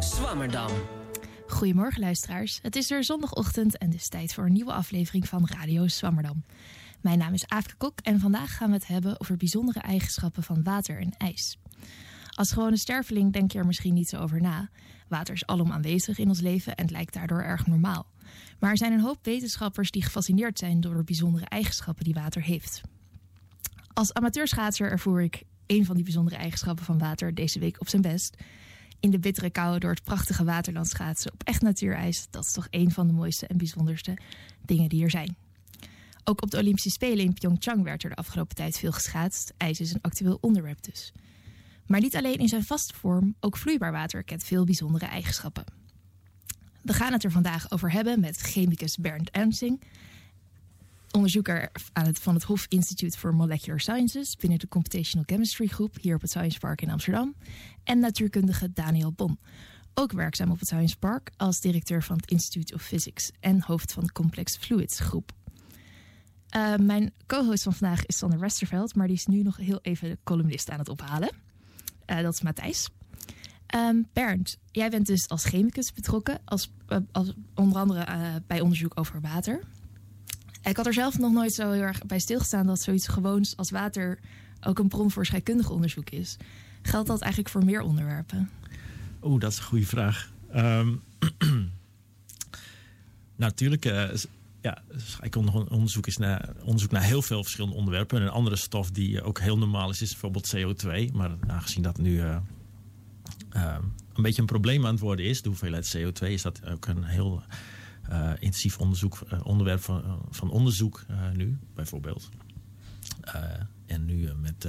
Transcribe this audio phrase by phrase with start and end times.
[0.00, 0.70] Radio Swammerdam.
[1.46, 2.58] Goedemorgen luisteraars.
[2.62, 6.44] Het is weer zondagochtend en dus tijd voor een nieuwe aflevering van Radio Swammerdam.
[7.00, 10.62] Mijn naam is Aafke Kok en vandaag gaan we het hebben over bijzondere eigenschappen van
[10.62, 11.58] water en ijs.
[12.30, 14.70] Als gewone sterveling denk je er misschien niet zo over na.
[15.08, 18.06] Water is alom aanwezig in ons leven en lijkt daardoor erg normaal.
[18.58, 22.42] Maar er zijn een hoop wetenschappers die gefascineerd zijn door de bijzondere eigenschappen die water
[22.42, 22.80] heeft.
[23.92, 28.02] Als amateurschaatser ervoer ik een van die bijzondere eigenschappen van water deze week op zijn
[28.02, 28.36] best.
[29.00, 32.66] In de bittere kou door het prachtige waterland schaatsen op echt natuurijs, dat is toch
[32.70, 34.18] een van de mooiste en bijzonderste
[34.64, 35.36] dingen die er zijn.
[36.24, 39.52] Ook op de Olympische Spelen in Pyeongchang werd er de afgelopen tijd veel geschaatst.
[39.56, 41.12] IJs is een actueel onderwerp dus.
[41.86, 45.64] Maar niet alleen in zijn vaste vorm, ook vloeibaar water kent veel bijzondere eigenschappen.
[46.82, 49.82] We gaan het er vandaag over hebben met chemicus Bernd Ensing,
[51.12, 55.96] onderzoeker aan het, van het Hof Institute for Molecular Sciences binnen de Computational Chemistry groep
[56.00, 57.34] hier op het Science Park in Amsterdam,
[57.84, 59.38] en natuurkundige Daniel Bon,
[59.94, 63.92] ook werkzaam op het Science Park als directeur van het Institute of Physics en hoofd
[63.92, 65.32] van de Complex Fluids groep.
[66.56, 70.08] Uh, mijn co-host van vandaag is Sander Westerveld, maar die is nu nog heel even
[70.08, 71.30] de columnist aan het ophalen.
[72.06, 72.88] Uh, dat is Matthijs.
[73.74, 78.92] Um, Bernd, jij bent dus als chemicus betrokken, als, uh, als onder andere bij onderzoek
[78.98, 79.62] over water.
[80.62, 83.70] Ik had er zelf nog nooit zo heel erg bij stilgestaan dat zoiets gewoons als
[83.70, 84.18] water
[84.60, 86.36] ook een bron voor scheikundig onderzoek is.
[86.82, 88.50] Geldt dat eigenlijk voor meer onderwerpen?
[89.22, 90.30] Oeh, dat is een goede vraag.
[90.56, 91.02] Um,
[93.36, 94.08] natuurlijk, uh,
[94.60, 98.22] ja, scheikundig onderzoek is naar, onderzoek naar heel veel verschillende onderwerpen.
[98.22, 101.12] een andere stof die ook heel normaal is, is bijvoorbeeld CO2.
[101.12, 102.36] Maar aangezien dat nu uh,
[103.56, 103.76] uh,
[104.14, 107.04] een beetje een probleem aan het worden is, de hoeveelheid CO2, is dat ook een
[107.04, 107.42] heel
[108.38, 112.28] intensief onderzoek, uh, onderwerp van, uh, van onderzoek nu, bijvoorbeeld.
[113.86, 114.68] en nu met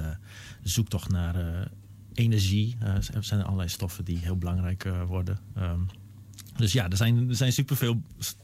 [0.63, 1.67] zoektocht naar
[2.13, 5.39] energie er zijn er allerlei stoffen die heel belangrijk worden.
[5.57, 5.87] Um,
[6.55, 8.01] dus ja, er zijn, er zijn superveel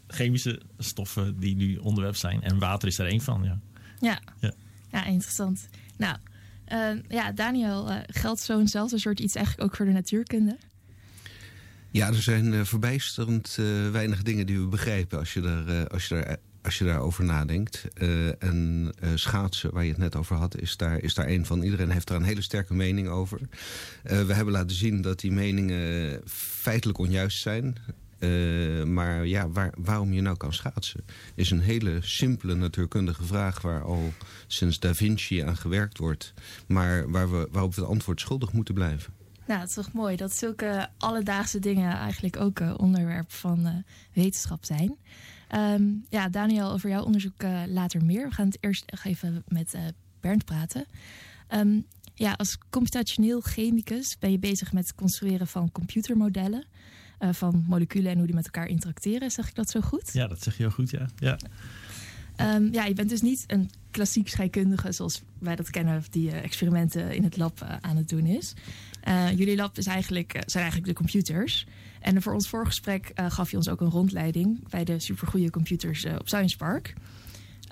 [0.07, 2.41] chemische stoffen die nu onderwerp zijn.
[2.41, 3.59] En water is er één van, ja.
[3.99, 4.53] Ja, ja.
[4.91, 5.67] ja interessant.
[5.97, 6.17] Nou,
[7.07, 10.57] ja, Daniel, geldt zo'nzelfde soort iets eigenlijk ook voor de natuurkunde?
[11.91, 15.85] Ja, er zijn uh, verbijsterend uh, weinig dingen die we begrijpen als je, daar, uh,
[15.85, 17.85] als je, daar, als je daarover nadenkt.
[18.39, 21.61] en schaatsen, waar je het net over had, is daar, is daar een van.
[21.61, 23.39] Iedereen heeft daar een hele sterke mening over.
[24.03, 26.21] we hebben laten zien dat die meningen
[26.61, 27.75] feitelijk onjuist zijn.
[28.85, 31.05] maar ja, waar, waarom je nou kan schaatsen...
[31.35, 33.61] is een hele simpele natuurkundige vraag...
[33.61, 34.13] waar al
[34.47, 36.33] sinds Da Vinci aan gewerkt wordt...
[36.67, 39.16] maar waar we, waarop we het antwoord schuldig moeten blijven.
[39.47, 43.73] Nou, het is toch mooi dat zulke alledaagse dingen eigenlijk ook uh, onderwerp van uh,
[44.13, 44.97] wetenschap zijn.
[45.55, 48.27] Um, ja, Daniel, over jouw onderzoek uh, later meer.
[48.27, 49.77] We gaan het eerst even met
[50.19, 50.85] Bernd praten.
[51.49, 56.65] Um, ja, als computationeel chemicus ben je bezig met het construeren van computermodellen.
[57.19, 59.31] van moleculen en hoe die met elkaar interacteren.
[59.31, 60.13] Zeg ik dat zo goed?
[60.13, 61.07] Ja, dat zeg je heel goed, ja.
[61.15, 61.37] ja.
[62.55, 67.15] Um, ja, je bent dus niet een klassiek scheikundige zoals wij dat kennen, die experimenten
[67.15, 68.53] in het lab aan het doen is.
[69.07, 71.65] Uh, jullie lab is eigenlijk, zijn eigenlijk de computers.
[71.99, 76.05] En voor ons voorgesprek uh, gaf je ons ook een rondleiding bij de supergoeie computers
[76.05, 76.93] op Science Park.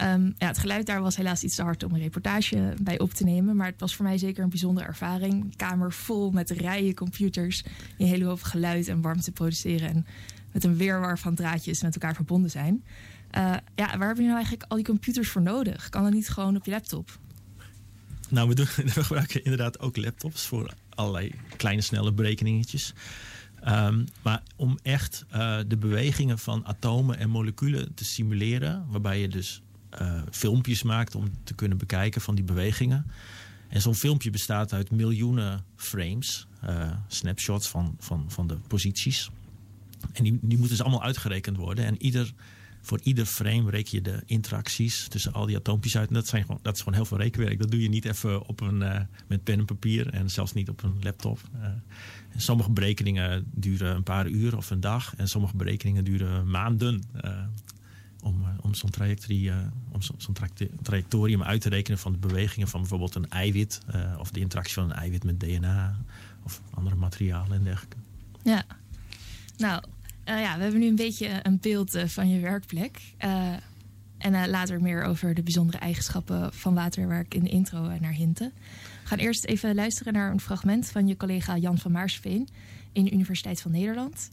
[0.02, 3.14] Um, ja, het geluid daar was helaas iets te hard om een reportage bij op
[3.14, 3.56] te nemen.
[3.56, 5.34] Maar het was voor mij zeker een bijzondere ervaring.
[5.34, 9.90] Een kamer vol met rijen computers die een hele hoop geluid en warmte produceren.
[9.90, 10.06] En
[10.52, 12.84] met een weerwar van draadjes met elkaar verbonden zijn.
[13.76, 15.90] ja, waar heb je nou eigenlijk al die computers voor nodig?
[15.90, 17.20] Kan dat niet gewoon op je laptop?
[18.30, 22.94] Nou, we, doen, we gebruiken inderdaad ook laptops voor allerlei kleine snelle berekeningetjes.
[23.68, 29.28] Um, maar om echt uh, de bewegingen van atomen en moleculen te simuleren, waarbij je
[29.28, 29.62] dus
[30.02, 33.06] uh, filmpjes maakt om te kunnen bekijken van die bewegingen.
[33.68, 39.30] En zo'n filmpje bestaat uit miljoenen frames, uh, snapshots van, van, van de posities.
[40.14, 41.86] En die, die moeten dus allemaal uitgerekend worden.
[41.86, 42.34] En ieder
[42.86, 46.08] voor ieder frame reken je de interacties tussen al die atoompjes uit.
[46.08, 47.60] En dat, zijn gewoon, dat is gewoon heel veel rekenwerk.
[47.60, 50.70] Dat doe je niet even op een, uh, met pen en papier en zelfs niet
[50.70, 51.40] op een laptop.
[51.56, 51.68] Uh,
[52.36, 55.16] sommige berekeningen duren een paar uur of een dag.
[55.16, 57.04] En sommige berekeningen duren maanden.
[57.26, 57.44] Uh,
[58.22, 59.52] om, om zo'n trajectorie,
[59.92, 60.36] om zo'n
[60.82, 63.82] trajectorium uit te rekenen van de bewegingen van bijvoorbeeld een eiwit.
[64.20, 66.00] of de interactie van een eiwit met DNA
[66.44, 67.98] of andere materialen en dergelijke.
[68.44, 68.66] Ja,
[69.58, 69.84] nou,
[70.26, 73.02] uh, ja, we hebben nu een beetje een beeld uh, van je werkplek.
[73.26, 73.54] Uh,
[74.18, 78.14] en later meer over de bijzondere eigenschappen van water, waar ik in de intro naar
[78.14, 78.52] hintte.
[79.02, 82.48] We gaan eerst even luisteren naar een fragment van je collega Jan van Maarsveen
[82.92, 84.30] in de Universiteit van Nederland.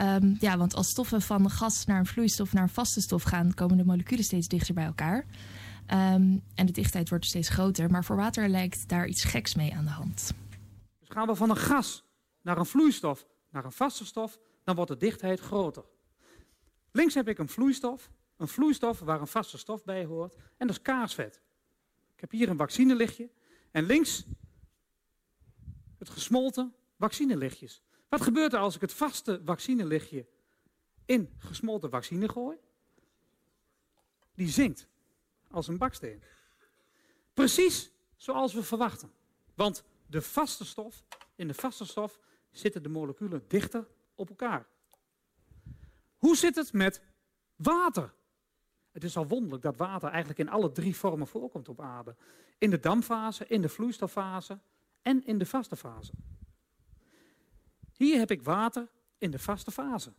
[0.00, 3.54] Um, ja, want als stoffen van gas naar een vloeistof naar een vaste stof gaan,
[3.54, 5.16] komen de moleculen steeds dichter bij elkaar.
[5.16, 9.74] Um, en de dichtheid wordt steeds groter, maar voor water lijkt daar iets geks mee
[9.74, 10.32] aan de hand.
[11.00, 12.04] Dus gaan we van een gas
[12.42, 15.84] naar een vloeistof naar een vaste stof, dan wordt de dichtheid groter.
[16.90, 20.76] Links heb ik een vloeistof, een vloeistof waar een vaste stof bij hoort, en dat
[20.76, 21.40] is kaarsvet.
[22.14, 23.30] Ik heb hier een vaccinelichtje
[23.70, 24.24] en links
[25.98, 27.82] het gesmolten vaccinelichtjes.
[28.08, 30.26] Wat gebeurt er als ik het vaste vaccinelichtje
[31.04, 32.56] in gesmolten vaccine gooi?
[34.34, 34.88] Die zinkt
[35.50, 36.22] als een baksteen.
[37.34, 39.12] Precies zoals we verwachten.
[39.54, 42.20] Want de vaste stof, in de vaste stof
[42.50, 44.66] zitten de moleculen dichter op elkaar.
[46.16, 47.02] Hoe zit het met
[47.56, 48.14] water?
[48.92, 52.16] Het is al wonderlijk dat water eigenlijk in alle drie vormen voorkomt op aarde.
[52.58, 54.58] In de dampfase, in de vloeistoffase
[55.02, 56.12] en in de vaste fase.
[57.92, 58.88] Hier heb ik water
[59.18, 60.12] in de vaste fase.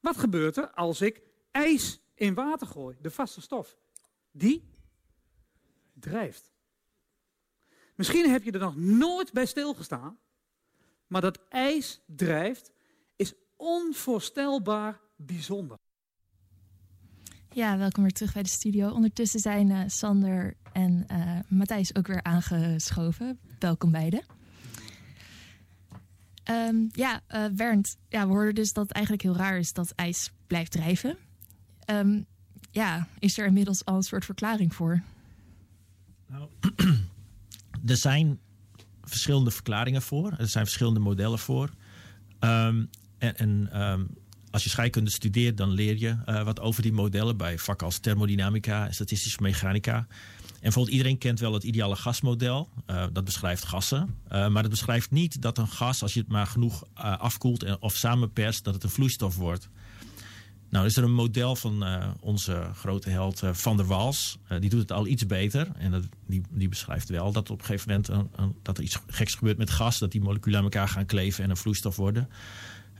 [0.00, 3.76] Wat gebeurt er als ik ijs in water gooi, de vaste stof?
[4.30, 4.70] Die
[5.92, 6.52] drijft.
[7.94, 10.18] Misschien heb je er nog nooit bij stilgestaan,
[11.06, 12.72] maar dat ijs drijft
[13.64, 15.76] onvoorstelbaar bijzonder.
[17.52, 18.90] Ja, welkom weer terug bij de studio.
[18.90, 23.38] Ondertussen zijn uh, Sander en uh, Matthijs ook weer aangeschoven.
[23.58, 24.24] Welkom beiden.
[26.50, 29.90] Um, ja, uh, Bernd, ja, we hoorden dus dat het eigenlijk heel raar is dat
[29.90, 31.16] ijs blijft drijven.
[31.90, 32.26] Um,
[32.70, 35.02] ja, is er inmiddels al een soort verklaring voor?
[36.26, 36.48] Nou,
[37.86, 38.40] er zijn
[39.02, 40.34] verschillende verklaringen voor.
[40.38, 41.70] Er zijn verschillende modellen voor.
[42.40, 42.90] Um,
[43.32, 44.08] en, um,
[44.50, 47.98] als je scheikunde studeert, dan leer je uh, wat over die modellen bij vakken als
[47.98, 49.96] thermodynamica statistische mechanica.
[49.96, 52.68] En bijvoorbeeld iedereen kent wel het ideale gasmodel.
[52.90, 54.18] Uh, dat beschrijft gassen.
[54.32, 57.82] Uh, maar dat beschrijft niet dat een gas, als je het maar genoeg afkoelt en,
[57.82, 59.68] of samenperst, dat het een vloeistof wordt.
[60.70, 61.84] Nou, is er een model van
[62.20, 64.38] onze grote held Van der Waals.
[64.60, 65.68] Die doet het al iets beter.
[65.76, 68.98] En dat, die, die beschrijft wel dat op een gegeven moment een, dat er iets
[69.06, 69.98] geks gebeurt met gas.
[69.98, 72.28] Dat die moleculen aan elkaar gaan kleven en een vloeistof worden.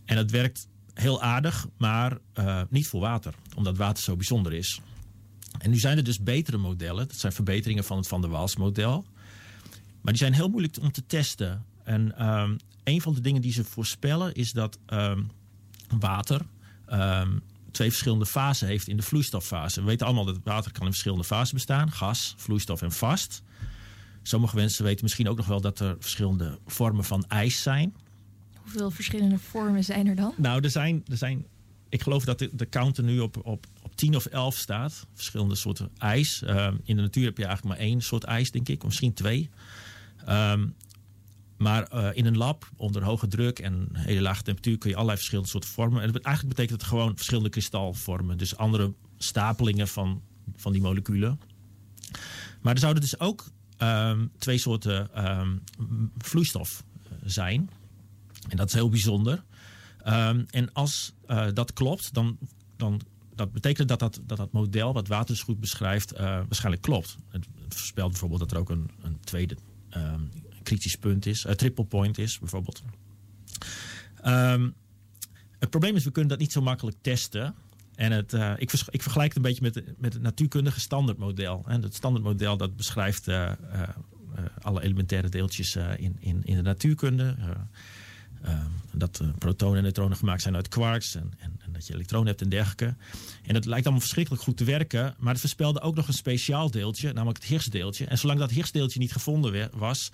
[0.05, 2.19] En dat werkt heel aardig, maar
[2.69, 3.35] niet voor water.
[3.55, 4.81] Omdat water zo bijzonder is.
[5.59, 7.09] En nu zijn er dus betere modellen.
[7.09, 9.05] Dat zijn verbeteringen van het Van der Waals model.
[10.01, 11.65] Maar die zijn heel moeilijk om te testen.
[11.85, 15.31] En um, een van de dingen die ze voorspellen is dat um,
[15.99, 16.41] water...
[16.93, 19.81] Um, twee verschillende fasen heeft in de vloeistoffase.
[19.81, 21.91] We weten allemaal dat water kan in verschillende fasen bestaan.
[21.91, 23.43] Gas, vloeistof en vast.
[24.23, 27.95] Sommige mensen weten misschien ook nog wel dat er verschillende vormen van ijs zijn.
[28.65, 30.35] Hoeveel verschillende vormen zijn er dan?
[30.37, 31.47] Nou, er zijn, er zijn
[31.95, 35.07] ik geloof dat de, de counter nu op, op, op 10 of 11 staat.
[35.15, 36.43] Verschillende soorten ijs.
[36.43, 38.83] Uh, in de natuur heb je eigenlijk maar één soort ijs, denk ik.
[38.83, 39.51] Of misschien twee.
[40.29, 40.75] Um,
[41.57, 45.17] maar uh, in een lab, onder hoge druk en hele lage temperatuur, kun je allerlei
[45.19, 46.03] verschillende soorten vormen.
[46.03, 48.39] En eigenlijk betekent het gewoon verschillende kristalvormen.
[48.39, 50.23] Dus andere stapelingen van,
[50.57, 51.41] van die moleculen.
[52.61, 53.45] Maar er zouden dus ook
[53.79, 55.11] um, twee soorten
[56.19, 56.85] vloeistof
[57.25, 57.71] zijn.
[58.49, 59.45] En dat is heel bijzonder.
[60.07, 62.39] Um, en als uh, dat klopt, dan,
[62.77, 63.01] dan
[63.35, 67.17] dat betekent dat dat, dat dat model wat Waters goed beschrijft uh, waarschijnlijk klopt.
[67.29, 69.57] Het, voorspelt bijvoorbeeld dat er ook een, een tweede
[69.97, 70.31] um,
[70.63, 72.83] kritisch punt is, uh, triple point is bijvoorbeeld.
[74.27, 74.75] Um,
[75.59, 77.55] het probleem is, we kunnen dat niet zo makkelijk testen.
[77.95, 81.65] En het, uh, ik, ik, vergelijk het een beetje met, met het natuurkundige standaardmodel.
[81.67, 83.29] En het standaardmodel dat beschrijft
[84.61, 87.37] alle elementaire deeltjes in, in, in de natuurkunde.
[88.93, 92.41] Dat protonen en neutronen gemaakt zijn uit quarks en, en, en, dat je elektronen hebt
[92.41, 92.97] en dergelijke.
[93.43, 95.15] En dat lijkt allemaal verschrikkelijk goed te werken.
[95.19, 98.07] Maar het voorspelde ook nog een speciaal deeltje, namelijk het Higgsdeeltje.
[98.07, 100.11] En zolang dat Higgsdeeltje niet gevonden was,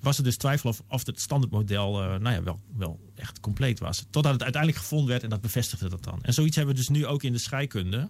[0.00, 3.78] was er dus twijfel of, of het standaardmodel uh, nou ja, wel, wel echt compleet
[3.78, 4.06] was.
[4.10, 6.18] Totdat het uiteindelijk gevonden werd en dat bevestigde dat dan.
[6.22, 8.08] En zoiets hebben we dus nu ook in de scheikunde.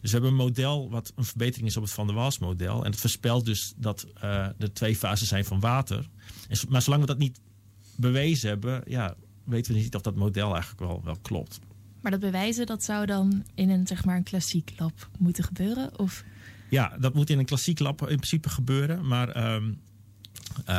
[0.00, 2.84] Dus we hebben een model wat een verbetering is op het Van der Waals model.
[2.84, 6.08] En het voorspelt dus dat uh, er twee fasen zijn van water.
[6.48, 7.40] En, maar zolang we dat niet
[8.02, 11.58] bewezen hebben, ja, weten we niet of dat model eigenlijk wel, wel klopt.
[12.00, 15.98] Maar dat bewijzen, dat zou dan in een, zeg maar, een klassiek lab moeten gebeuren?
[15.98, 16.24] Of?
[16.70, 19.06] Ja, dat moet in een klassiek lab in principe gebeuren.
[19.06, 19.80] Maar um,
[20.60, 20.76] uh,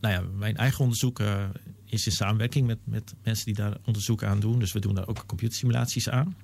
[0.00, 1.44] nou ja, mijn eigen onderzoek uh,
[1.84, 4.58] is in samenwerking met, met mensen die daar onderzoek aan doen.
[4.58, 6.36] Dus we doen daar ook computersimulaties aan.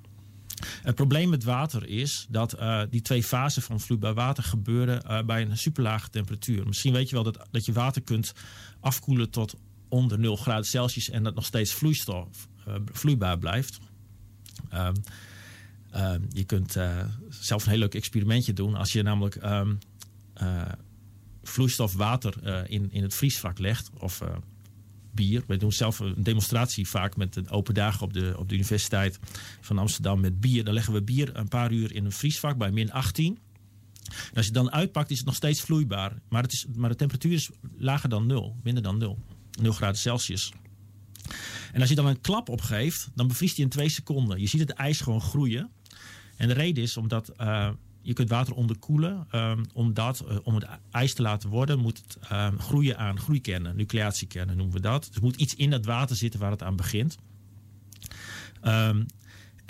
[0.82, 5.42] Het probleem met water is dat uh, die twee fasen van vloeibaar water gebeuren bij
[5.42, 6.66] een superlage temperatuur.
[6.66, 8.32] Misschien weet je wel dat, dat je water kunt
[8.80, 9.54] afkoelen tot
[9.90, 12.48] onder 0 graden Celsius en dat nog steeds vloeistof,
[12.92, 13.78] vloeibaar blijft.
[14.74, 14.92] Um,
[15.96, 16.76] um, je kunt
[17.28, 19.78] zelf een heel leuk experimentje doen als je namelijk um,
[21.42, 23.90] vloeistof water in, in het vriesvak legt.
[23.98, 24.22] Of
[25.12, 25.42] bier.
[25.46, 29.18] We doen zelf een demonstratie vaak met een open dagen op de, op de Universiteit
[29.60, 30.64] van Amsterdam met bier.
[30.64, 33.38] Dan leggen we bier een paar uur in een vriesvak bij min 18.
[34.04, 36.12] En als je het dan uitpakt is het nog steeds vloeibaar.
[36.28, 38.56] Maar, het is, maar de temperatuur is lager dan 0.
[38.62, 39.18] Minder dan 0.
[39.60, 40.52] 0 graden Celsius.
[41.72, 44.40] En als je dan een klap opgeeft, dan bevriest hij in twee seconden.
[44.40, 45.70] Je ziet het ijs gewoon groeien.
[46.36, 47.70] En de reden is omdat eh,
[48.02, 49.26] je kunt water onderkoelen.
[49.34, 53.76] Um, omdat, uh, om het ijs te laten worden, moet het um, groeien aan groeikernen.
[53.76, 55.04] Nucleatiekernen noemen we dat.
[55.06, 57.18] Dus er moet iets in dat water zitten waar het aan begint.
[58.62, 59.06] Um,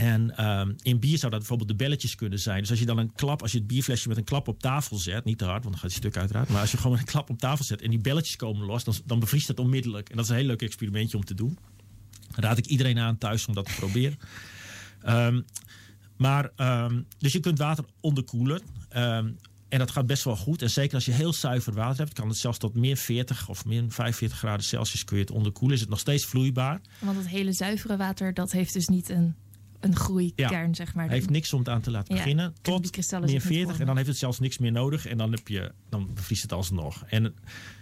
[0.00, 2.60] en um, in bier zou dat bijvoorbeeld de belletjes kunnen zijn.
[2.60, 4.96] Dus als je dan een klap, als je het bierflesje met een klap op tafel
[4.96, 6.48] zet, niet te hard, want dan gaat het stuk uiteraard.
[6.48, 8.94] Maar als je gewoon een klap op tafel zet en die belletjes komen los, dan,
[9.04, 10.08] dan bevriest het onmiddellijk.
[10.08, 11.58] En dat is een heel leuk experimentje om te doen.
[12.34, 14.18] Raad ik iedereen aan thuis om dat te proberen.
[15.06, 15.44] Um,
[16.16, 18.62] maar, um, dus je kunt water onderkoelen.
[19.68, 20.62] En dat gaat best wel goed.
[20.62, 23.64] En zeker als je heel zuiver water hebt, kan het zelfs tot meer 40 of
[23.64, 25.74] meer 45 graden Celsius kun je het onderkoelen.
[25.74, 26.80] Is het nog steeds vloeibaar.
[26.98, 29.34] Want het hele zuivere water, dat heeft dus niet een
[29.80, 31.04] een groeikern, ja, zeg maar.
[31.04, 32.44] Hij heeft niks om het aan te laten beginnen.
[32.44, 35.06] Ja, tot meer 40 en dan heeft het zelfs niks meer nodig.
[35.06, 37.04] En dan, heb je, dan bevriest het alsnog.
[37.06, 37.34] En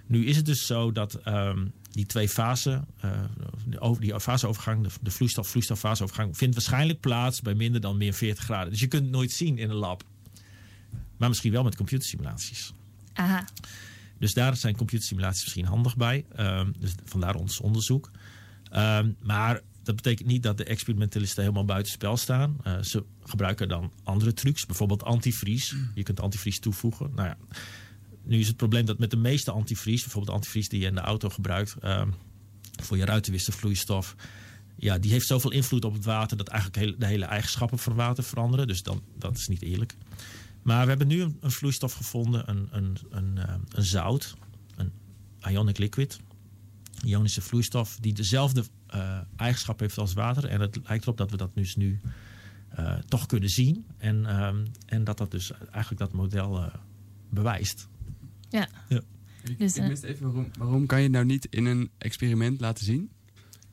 [0.07, 5.11] nu is het dus zo dat um, die twee fasen, uh, die faseovergang, de, de
[5.11, 8.71] vloeistof-vloeistof-faseovergang, vindt waarschijnlijk plaats bij minder dan meer 40 graden.
[8.71, 10.05] Dus je kunt het nooit zien in een lab.
[11.17, 12.73] Maar misschien wel met computersimulaties.
[13.13, 13.45] Aha.
[14.19, 16.25] Dus daar zijn computersimulaties misschien handig bij.
[16.39, 18.11] Um, dus vandaar ons onderzoek.
[18.73, 22.57] Um, maar dat betekent niet dat de experimentalisten helemaal buitenspel staan.
[22.67, 25.75] Uh, ze gebruiken dan andere trucs, bijvoorbeeld antivries.
[25.95, 27.11] Je kunt antivries toevoegen.
[27.15, 27.37] Nou ja,
[28.23, 31.01] nu is het probleem dat met de meeste antivries, bijvoorbeeld antivries die je in de
[31.01, 32.03] auto gebruikt uh,
[32.83, 34.15] voor je ruitenwisselvloeistof,
[34.77, 38.25] ja, die heeft zoveel invloed op het water dat eigenlijk de hele eigenschappen van water
[38.25, 38.67] veranderen.
[38.67, 39.97] Dus dan, dat is niet eerlijk.
[40.63, 44.37] Maar we hebben nu een, een vloeistof gevonden, een, een, een, uh, een zout,
[44.77, 44.93] een
[45.51, 46.19] ionic liquid
[47.05, 48.65] ionische vloeistof die dezelfde
[48.95, 50.45] uh, eigenschap heeft als water.
[50.45, 52.01] En het lijkt erop dat we dat dus nu
[52.79, 53.87] uh, toch kunnen zien.
[53.99, 56.67] En, um, en dat dat dus eigenlijk dat model uh,
[57.31, 57.89] bewijst.
[58.49, 58.69] Ja.
[58.89, 59.01] ja.
[59.45, 62.85] Ik, dus, ik even waarom, waarom kan je het nou niet in een experiment laten
[62.85, 63.11] zien?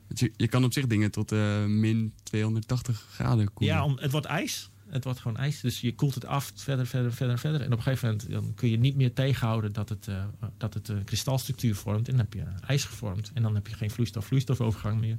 [0.08, 1.30] Je, je kan op zich dingen tot
[1.66, 3.76] min 280 graden koelen.
[3.76, 4.70] Ja, om, het wordt ijs.
[4.88, 5.60] Het wordt gewoon ijs.
[5.60, 7.60] Dus je koelt het af verder, verder, verder, verder.
[7.60, 10.24] En op een gegeven moment dan kun je niet meer tegenhouden dat het, uh,
[10.56, 12.08] dat het een kristalstructuur vormt.
[12.08, 13.30] En dan heb je ijs gevormd.
[13.34, 15.16] En dan heb je geen vloeistof-vloeistofovergang meer.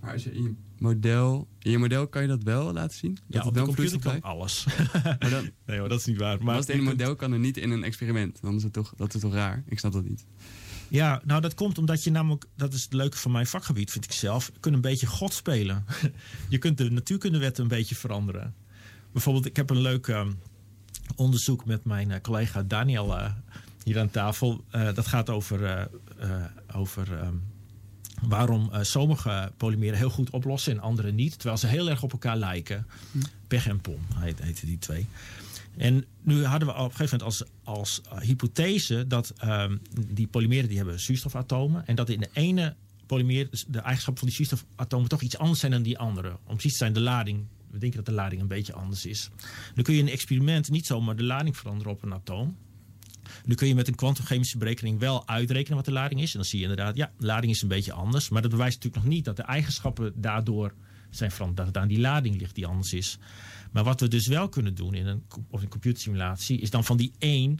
[0.00, 3.14] Maar als je in je model, in je model kan je dat wel laten zien?
[3.26, 4.66] Dat ja, op de computer kan alles.
[5.02, 6.36] maar dan, nee hoor, dat is niet waar.
[6.36, 8.40] Maar, maar als het in een model kan er niet in een experiment.
[8.40, 9.62] Dan is het toch, dat is toch raar?
[9.66, 10.26] Ik snap dat niet.
[10.88, 14.04] Ja, nou dat komt omdat je namelijk, dat is het leuke van mijn vakgebied vind
[14.04, 15.84] ik zelf, je kunt een beetje God spelen.
[16.48, 18.54] je kunt de natuurkundewetten een beetje veranderen.
[19.14, 20.26] Bijvoorbeeld, ik heb een leuk uh,
[21.16, 23.30] onderzoek met mijn uh, collega Daniel uh,
[23.84, 24.64] hier aan tafel.
[24.70, 25.88] dat gaat over,
[26.74, 27.42] over um,
[28.22, 31.32] waarom sommige polymeren heel goed oplossen en andere niet.
[31.32, 32.86] Terwijl ze heel erg op elkaar lijken.
[33.12, 33.18] Hm.
[33.48, 35.06] Pech en pom heet, die twee.
[35.76, 40.68] En nu hadden we op een gegeven moment als, als hypothese dat um, die polymeren
[40.68, 41.86] die hebben zuurstofatomen.
[41.86, 42.74] En dat in de ene
[43.06, 46.28] polymeer de eigenschappen van die zuurstofatomen toch iets anders zijn dan die andere.
[46.44, 49.30] Om precies te zijn de lading we denken dat de lading een beetje anders is.
[49.74, 52.56] Dan kun je in een experiment niet zomaar de lading veranderen op een atoom.
[53.44, 56.30] Nu kun je met een kwantumchemische berekening wel uitrekenen wat de lading is.
[56.30, 58.28] En dan zie je inderdaad, ja, de lading is een beetje anders.
[58.28, 60.74] Maar dat bewijst natuurlijk nog niet dat de eigenschappen daardoor
[61.10, 61.58] zijn veranderd.
[61.58, 63.18] Dat het aan die lading ligt die anders is.
[63.72, 66.60] Maar wat we dus wel kunnen doen in een, of een computersimulatie...
[66.60, 67.58] is dan van die één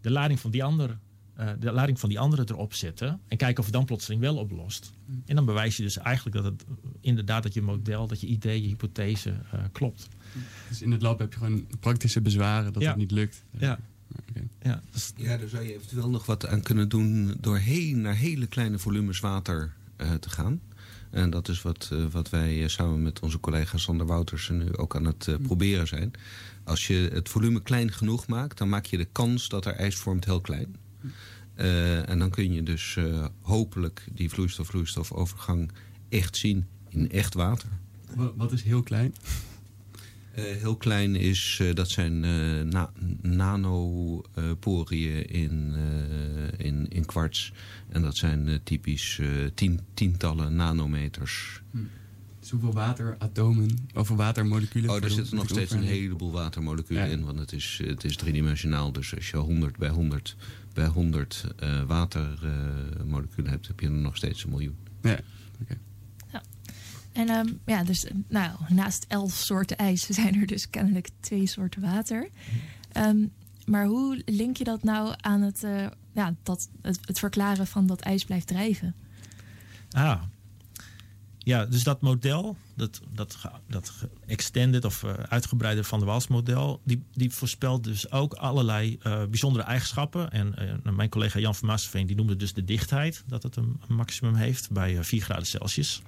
[0.00, 0.98] de lading van die andere
[1.40, 3.20] uh, de lading van die andere erop zetten.
[3.28, 4.92] En kijken of het dan plotseling wel oplost.
[5.12, 5.22] Mm.
[5.26, 6.64] En dan bewijs je dus eigenlijk dat het
[7.00, 10.08] inderdaad dat je model, dat je idee, je hypothese uh, klopt.
[10.68, 12.88] Dus in het lab heb je gewoon praktische bezwaren dat ja.
[12.88, 13.44] het niet lukt.
[13.50, 13.78] Ja.
[14.30, 14.48] Okay.
[14.62, 15.12] Ja, dus...
[15.16, 18.78] ja, daar zou je eventueel nog wat aan kunnen doen door heen naar hele kleine
[18.78, 20.60] volumes water uh, te gaan.
[21.10, 24.96] En dat is wat, uh, wat wij samen met onze collega Sander Wouters nu ook
[24.96, 25.42] aan het uh, mm.
[25.42, 26.10] proberen zijn.
[26.64, 29.96] Als je het volume klein genoeg maakt, dan maak je de kans dat er ijs
[29.96, 30.76] vormt heel klein.
[31.62, 35.70] Uh, en dan kun je dus uh, hopelijk die vloeistof-vloeistofovergang
[36.08, 37.68] echt zien in echt water.
[38.36, 39.14] Wat is heel klein?
[40.38, 42.20] Uh, heel klein is, dat zijn
[42.68, 45.74] na nanoporiën in,
[46.56, 47.52] in, in kwarts.
[47.88, 49.20] En dat zijn typisch
[49.54, 51.62] tien, tientallen nanometers.
[51.70, 51.78] Hm.
[52.42, 54.90] Dus hoeveel wateratomen, of watermoleculen?
[54.90, 57.12] Oh, er zitten nog steeds een heleboel watermoleculen ja.
[57.12, 58.92] in, want het is, het is driedimensionaal.
[58.92, 60.36] Dus als je 100 bij 100
[60.72, 64.76] bij 100 uh, watermoleculen hebt, heb je er nog steeds een miljoen.
[65.02, 65.18] Ja,
[65.62, 65.78] oké.
[66.32, 66.42] Ja.
[67.12, 71.80] En um, ja, dus nou, naast elf soorten ijs zijn er dus kennelijk twee soorten
[71.80, 72.28] water.
[72.96, 73.32] Um,
[73.66, 77.86] maar hoe link je dat nou aan het, uh, ja, dat, het, het verklaren van
[77.86, 78.94] dat ijs blijft drijven?
[79.90, 80.22] Ah,
[81.44, 83.92] ja, dus dat model, dat, dat, dat
[84.26, 89.24] extended of uh, uitgebreide van de Waals model, die, die voorspelt dus ook allerlei uh,
[89.24, 90.30] bijzondere eigenschappen.
[90.30, 93.80] En uh, mijn collega Jan van Maasveen die noemde dus de dichtheid, dat het een,
[93.88, 96.02] maximum heeft bij 4 graden Celsius.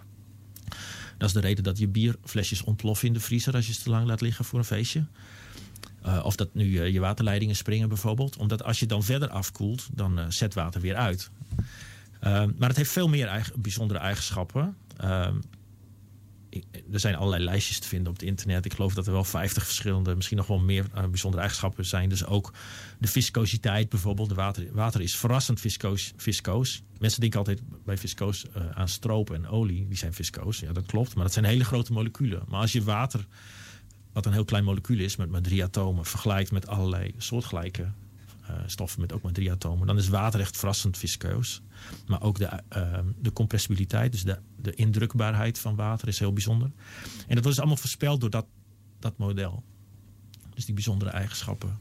[1.18, 3.90] Dat is de reden dat je bierflesjes ontploffen in de vriezer als je ze te
[3.90, 5.06] lang laat liggen voor een feestje.
[6.22, 8.36] Of dat nu je waterleidingen springen bijvoorbeeld.
[8.36, 11.30] Omdat als je dan verder afkoelt, dan zet water weer uit.
[12.20, 14.76] Maar het heeft veel meer eigen, bijzondere eigenschappen.
[14.96, 15.36] Ehm,
[16.92, 18.64] er zijn allerlei lijstjes te vinden op het internet.
[18.64, 22.08] Ik geloof dat er wel 50 verschillende, misschien nog wel meer bijzondere eigenschappen zijn.
[22.08, 22.52] Dus ook
[22.98, 24.32] de viscositeit bijvoorbeeld.
[24.32, 25.60] Water, water is verrassend
[26.16, 26.82] viscoos.
[26.98, 29.88] Mensen denken altijd bij viscoos aan stroop en olie.
[29.88, 30.58] Die zijn viscoos.
[30.58, 31.14] Ja, dat klopt.
[31.14, 32.42] Maar dat zijn hele grote moleculen.
[32.48, 33.26] Maar als je water
[34.14, 37.82] wat een heel klein molecuul is met maar drie atomen, vergelijkt met allerlei soortgelijke
[38.50, 41.62] uh, stoffen met ook maar drie atomen, dan is water echt verrassend viscoos.
[42.06, 46.70] Maar ook de, uh, de compressibiliteit, dus de, de indrukbaarheid van water is heel bijzonder.
[47.04, 48.46] En dat wordt dus allemaal voorspeld door dat,
[48.98, 49.62] dat model.
[50.54, 51.78] Dus die bijzondere eigenschappen.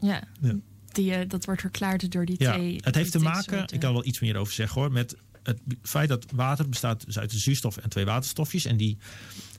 [0.00, 0.54] Ja, ja.
[0.92, 2.74] Die, uh, dat wordt verklaard door die twee.
[2.74, 5.16] Ja, het heeft te maken, ik kan er wel iets meer over zeggen hoor, met
[5.42, 8.64] het feit dat water bestaat dus uit een zuurstof en twee waterstofjes.
[8.64, 8.98] En die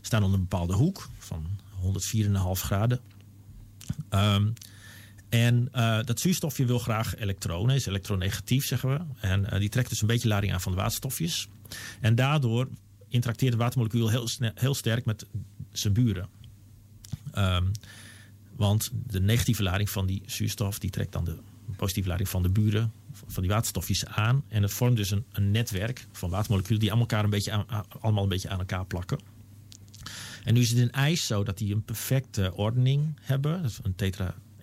[0.01, 1.45] staan onder een bepaalde hoek van
[1.81, 2.99] 104,5 graden.
[4.09, 4.53] Um,
[5.29, 8.99] en uh, dat zuurstofje wil graag elektronen, is elektronegatief zeggen we.
[9.19, 11.47] En uh, die trekt dus een beetje lading aan van de waterstofjes.
[12.01, 12.67] En daardoor
[13.07, 15.25] interacteert het watermolecuul heel, heel sterk met
[15.71, 16.27] zijn buren.
[17.35, 17.71] Um,
[18.55, 21.37] want de negatieve lading van die zuurstof die trekt dan de
[21.75, 22.91] positieve lading van de buren,
[23.27, 24.43] van die waterstofjes aan.
[24.47, 27.65] En het vormt dus een, een netwerk van watermoleculen die allemaal, elkaar een beetje
[27.99, 29.19] allemaal een beetje aan elkaar plakken.
[30.43, 33.69] En nu is het in ijs zo dat die een perfecte ordening hebben.
[33.83, 33.95] Een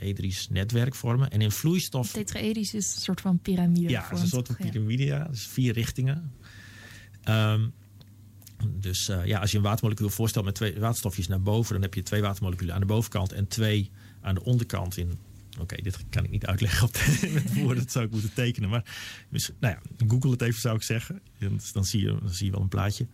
[0.05, 1.31] tetraedrisch netwerk vormen.
[1.31, 2.11] En in vloeistof...
[2.11, 3.89] Tetraedrisch is een soort van piramide.
[3.89, 5.05] Ja, het is een soort van piramide.
[5.05, 5.25] Ja.
[5.25, 6.33] Dus vier richtingen.
[7.29, 7.73] Um,
[8.67, 11.73] dus uh, ja, als je een watermolecuul voorstelt met twee waterstofjes naar boven...
[11.73, 15.19] dan heb je twee watermoleculen aan de bovenkant en twee aan de onderkant in...
[15.53, 18.33] Oké, okay, dit kan ik niet uitleggen op de, met woorden, dat zou ik moeten
[18.33, 18.69] tekenen.
[18.69, 18.85] Maar
[19.29, 21.21] dus, nou ja, google het even zou ik zeggen.
[21.73, 23.07] Dan zie je, dan zie je wel een plaatje.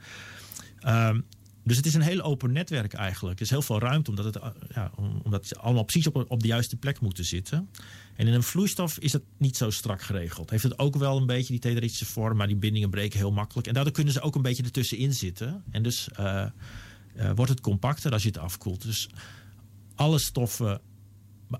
[0.87, 1.25] Um,
[1.65, 3.37] dus het is een heel open netwerk eigenlijk.
[3.37, 4.39] Er is heel veel ruimte, omdat, het,
[4.75, 4.91] ja,
[5.23, 7.71] omdat ze allemaal precies op, op de juiste plek moeten zitten.
[8.17, 10.51] En in een vloeistof is het niet zo strak geregeld.
[10.51, 13.67] Heeft het ook wel een beetje die tederische vorm, maar die bindingen breken heel makkelijk.
[13.67, 15.63] En daardoor kunnen ze ook een beetje ertussenin zitten.
[15.71, 16.47] En dus uh,
[17.17, 18.83] uh, wordt het compacter als je het afkoelt.
[18.83, 19.09] Dus
[19.95, 20.81] alle stoffen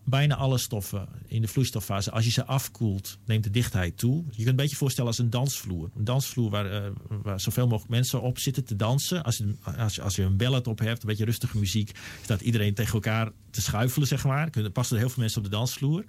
[0.05, 4.25] bijna alle stoffen in de vloeistoffase, als je ze afkoelt, neemt de dichtheid toe.
[4.29, 5.91] Je kunt een beetje voorstellen als een dansvloer.
[5.97, 6.91] Een dansvloer waar, uh,
[7.23, 9.23] waar zoveel mogelijk mensen op zitten te dansen.
[9.25, 11.91] Als je, als, je, als je een ballad op hebt, een beetje rustige muziek,
[12.23, 14.49] staat iedereen tegen elkaar te schuifelen, zeg maar.
[14.53, 16.05] Er passen er heel veel mensen op de dansvloer.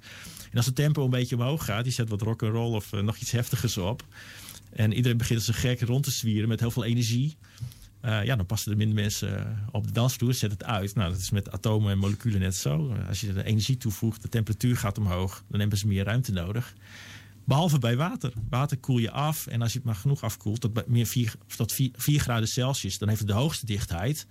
[0.52, 2.94] En als het tempo een beetje omhoog gaat, je zet wat rock and roll of
[2.94, 4.06] uh, nog iets heftigers op.
[4.70, 7.38] En iedereen begint als een gek rond te zwieren met heel veel energie.
[8.06, 10.96] Uh, ja, dan passen er minder mensen uh, op de dansvloer, zet het uit.
[10.96, 12.96] Nou, dat is met atomen en moleculen net zo.
[13.08, 16.74] Als je er energie toevoegt, de temperatuur gaat omhoog, dan hebben ze meer ruimte nodig.
[17.44, 18.34] Behalve bij water.
[18.50, 21.72] Water koel je af en als je het maar genoeg afkoelt, tot, meer 4, tot
[21.72, 24.28] 4, 4 graden Celsius, dan heeft het de hoogste dichtheid.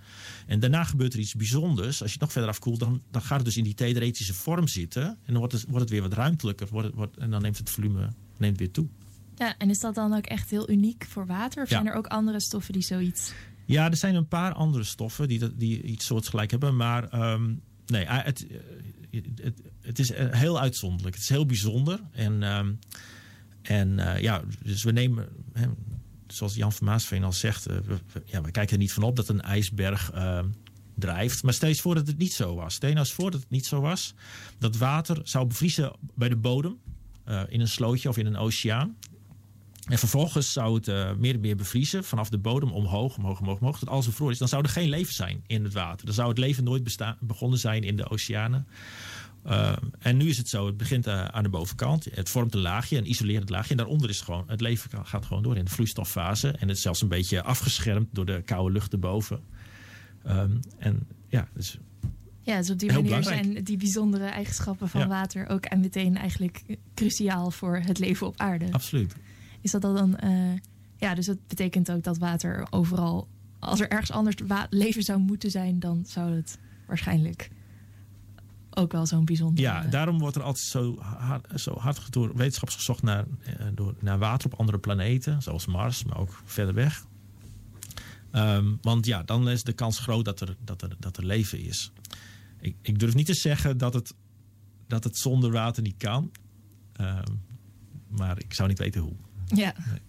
[0.47, 2.03] En daarna gebeurt er iets bijzonders.
[2.03, 4.69] Als je het nog verder afkoelt, dan, dan gaat het dus in die theoretische vorm
[4.69, 5.03] zitten.
[5.03, 7.59] En dan wordt het, wordt het weer wat ruimtelijker wordt het, wordt, en dan neemt
[7.59, 8.89] het volume neemt weer toe.
[9.35, 11.63] Ja, en is dat dan ook echt heel uniek voor water?
[11.63, 11.75] Of ja.
[11.77, 13.33] zijn er ook andere stoffen die zoiets
[13.71, 16.77] ja, er zijn een paar andere stoffen die, die iets soortgelijk hebben.
[16.77, 18.47] Maar um, nee, het,
[19.11, 21.15] het, het, is heel uitzonderlijk.
[21.15, 22.01] Het is heel bijzonder.
[22.13, 22.79] En, um,
[23.63, 25.67] en ja, dus we nemen, hè,
[26.27, 29.29] zoals Jan van Maasveen al zegt, we, ja, we kijken er niet van op dat
[29.29, 30.39] een ijsberg uh,
[30.95, 31.43] drijft.
[31.43, 32.75] Maar steeds voordat het niet zo was.
[32.75, 34.15] Stel nou eens voor dat het niet zo was.
[34.59, 36.79] Dat water zou bevriezen bij de bodem.
[37.49, 38.97] in een slootje of in een oceaan.
[39.91, 43.59] En vervolgens zou het uh, meer en meer bevriezen vanaf de bodem omhoog, omhoog, omhoog,
[43.59, 43.79] omhoog.
[43.79, 44.39] Tot alles bevroren is.
[44.39, 46.07] Dan zou er geen leven zijn in het water.
[46.07, 48.67] Dan zou het leven nooit bestaan, begonnen zijn in de oceanen.
[49.47, 52.07] Uh, en nu is het zo, het begint uh, aan de bovenkant.
[52.11, 53.71] Het vormt een laagje, een isolerend laagje.
[53.71, 56.49] En daaronder is gewoon, het leven gaat gewoon door in de vloeistoffase.
[56.49, 59.41] En het is zelfs een beetje afgeschermd door de koude lucht erboven.
[60.27, 61.79] Um, en ja, dus
[62.43, 65.07] ja, dus op die manier zijn die bijzondere eigenschappen van ja.
[65.07, 66.63] water ook en meteen eigenlijk
[66.95, 68.67] cruciaal voor het leven op aarde.
[68.71, 69.15] Absoluut
[69.61, 70.19] is dat dan.
[70.25, 70.53] Uh,
[70.97, 73.29] ja, dus dat betekent ook dat water overal.
[73.59, 74.37] Als er ergens anders
[74.71, 77.51] leven zou moeten zijn, dan zou het waarschijnlijk
[78.71, 79.65] ook wel zo'n bijzonder.
[79.65, 83.95] Ja, daarom wordt er altijd zo hard, zo hard door wetenschappers gezocht naar, uh, door,
[84.01, 87.05] naar water op andere planeten, zoals Mars, maar ook verder weg.
[88.33, 91.61] Um, want ja, dan is de kans groot dat er, dat er, dat er leven
[91.61, 91.93] is.
[92.61, 94.15] Ik, ik durf niet te zeggen dat het,
[94.87, 96.31] dat het zonder water niet kan.
[97.01, 97.43] Um,
[98.09, 99.17] maar ik zou niet weten hoe.
[99.55, 99.75] Ja.
[99.87, 100.01] Nee.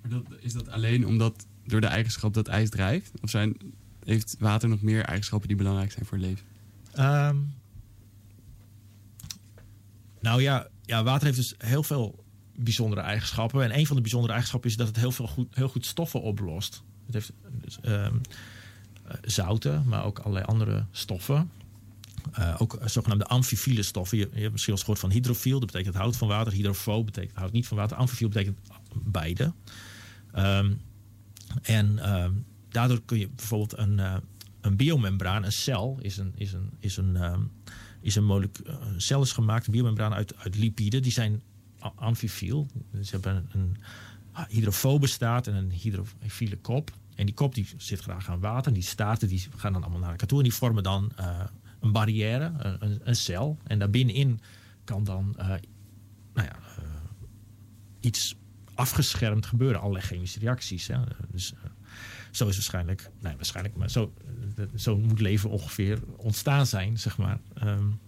[0.00, 3.12] Maar dat, is dat alleen omdat door de eigenschap dat ijs drijft?
[3.22, 3.56] Of zijn,
[4.04, 6.46] heeft water nog meer eigenschappen die belangrijk zijn voor het leven?
[6.98, 7.54] Um,
[10.20, 12.24] nou ja, ja, water heeft dus heel veel
[12.56, 13.62] bijzondere eigenschappen.
[13.62, 16.22] En een van de bijzondere eigenschappen is dat het heel, veel goed, heel goed stoffen
[16.22, 16.82] oplost.
[17.04, 18.16] Het heeft dus, ehm,
[19.04, 21.50] eh, zouten, maar ook allerlei andere stoffen.
[22.38, 24.18] Uh, ook zogenaamde amfifiele stoffen.
[24.18, 26.52] Je, je, hebt misschien al gehoord van hydrofiel, dat betekent hout van water.
[26.52, 27.96] Hydrofoob betekent hout niet van water.
[27.96, 28.58] Amfifiel betekent
[29.04, 29.52] beide.
[30.36, 30.80] Um,
[31.62, 34.16] en um, daardoor kun je bijvoorbeeld een, uh,
[34.60, 37.50] een biomembraan, een cel, is een, is een, is een, um,
[38.00, 41.02] is een, molecu- een cel is gemaakt, een biomembraan uit, uit lipiden.
[41.02, 41.42] Die zijn
[41.94, 42.68] amfifiel.
[43.02, 43.76] Ze hebben een, een
[44.48, 46.90] hydrofobe staat en een hydrofiele kop.
[47.14, 48.66] En die kop die zit graag aan water.
[48.66, 50.38] En die staarten die gaan dan allemaal naar elkaar toe.
[50.38, 51.12] En die vormen dan
[51.82, 52.52] een barrière,
[53.02, 53.58] een, cel.
[53.64, 54.40] En daarbinnenin
[54.84, 55.46] kan dan uh,
[56.34, 56.84] nou ja, uh,
[58.00, 58.36] iets
[58.74, 59.80] afgeschermd gebeuren.
[59.80, 60.86] Allerlei chemische reacties.
[60.86, 60.96] Hè.
[61.30, 61.52] Dus
[62.30, 64.12] zo is waarschijnlijk, nee waarschijnlijk, maar zo,
[64.74, 67.38] zo moet leven ongeveer ontstaan zijn, zeg maar.
[67.64, 68.00] Um,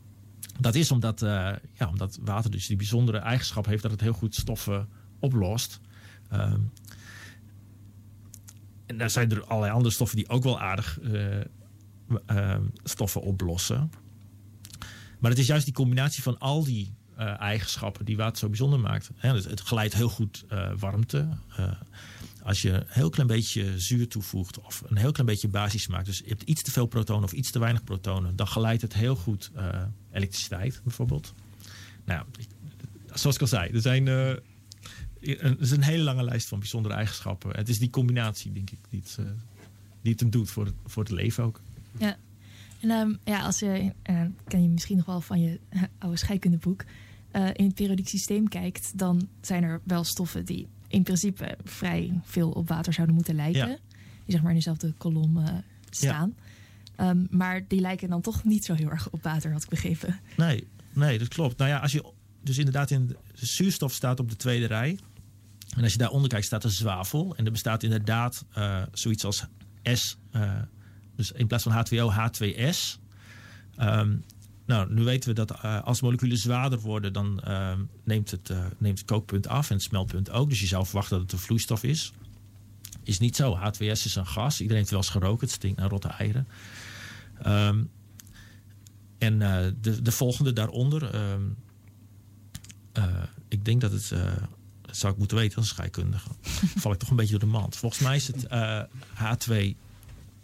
[0.61, 4.35] dat is omdat, ja, omdat water dus die bijzondere eigenschap heeft dat het heel goed
[4.35, 5.81] stoffen oplost.
[6.33, 6.73] Um,
[8.87, 10.99] en daar zijn er allerlei andere stoffen die ook wel aardig
[12.31, 13.91] uh, stoffen oplossen.
[15.19, 18.81] Maar het is juist die combinatie van al die uh, eigenschappen die water zo bijzonder
[18.81, 19.11] maakt.
[19.17, 20.45] Het, het geleidt heel goed
[20.79, 21.29] warmte.
[22.43, 26.07] als je een heel klein beetje zuur toevoegt of een heel klein beetje basis maakt.
[26.07, 28.37] Dus je hebt iets te veel protonen of iets te weinig protonen.
[28.37, 29.51] Dan geleidt het heel goed
[30.13, 31.35] elektriciteit bijvoorbeeld.
[32.05, 32.25] Nou,
[33.15, 34.07] zoals ik al zei, er zijn
[35.21, 37.57] het is een hele lange lijst van bijzondere eigenschappen.
[37.57, 39.19] Het is die combinatie, denk ik, die het,
[40.03, 41.61] die het doet voor voor het leven ook.
[41.99, 42.17] Ja,
[42.81, 46.19] en um, ja, als je, uh, ken je misschien nog wel van je uh, oude
[46.19, 46.85] scheikundeboek,
[47.53, 52.51] in het periodiek systeem kijkt, dan zijn er wel stoffen die in principe vrij veel
[52.51, 53.69] op water zouden moeten lijken.
[53.69, 53.79] Ja.
[54.25, 55.45] Die zeg maar in dezelfde kolom
[55.91, 56.35] staan.
[56.97, 57.11] Ja.
[57.11, 60.21] Um, maar die lijken dan toch niet zo heel erg op water, had ik begrepen.
[60.37, 61.59] Nee, nee dat klopt.
[61.59, 64.99] Nou ja, als je dus inderdaad in de zuurstof staat op de tweede rij.
[65.77, 67.37] En als je daaronder kijkt, staat er zwavel.
[67.37, 69.47] En er bestaat inderdaad uh, zoiets als
[69.83, 70.17] S.
[71.17, 72.99] Dus in plaats van H2O, H2S.
[73.77, 74.17] Ehm,
[74.67, 78.65] nou, nu weten we dat eh, als moleculen zwaarder worden, dan ehm, neemt, het, eh,
[78.79, 80.49] neemt het kookpunt af en het smeltpunt ook.
[80.49, 82.13] Dus je zou verwachten dat het een vloeistof is.
[83.03, 83.59] Is niet zo.
[83.59, 84.55] H2S is een gas.
[84.61, 85.47] Iedereen heeft wel eens geroken.
[85.47, 86.49] Het stinkt naar rotte eieren.
[87.43, 87.85] Ehm,
[89.19, 91.11] en eh, de, de volgende daaronder.
[93.49, 94.09] Ik denk dat het.
[94.81, 96.29] dat zou ik moeten weten als scheikundige.
[96.81, 97.77] val ik toch een beetje door de mand.
[97.77, 98.47] Volgens mij is het
[99.15, 99.77] H2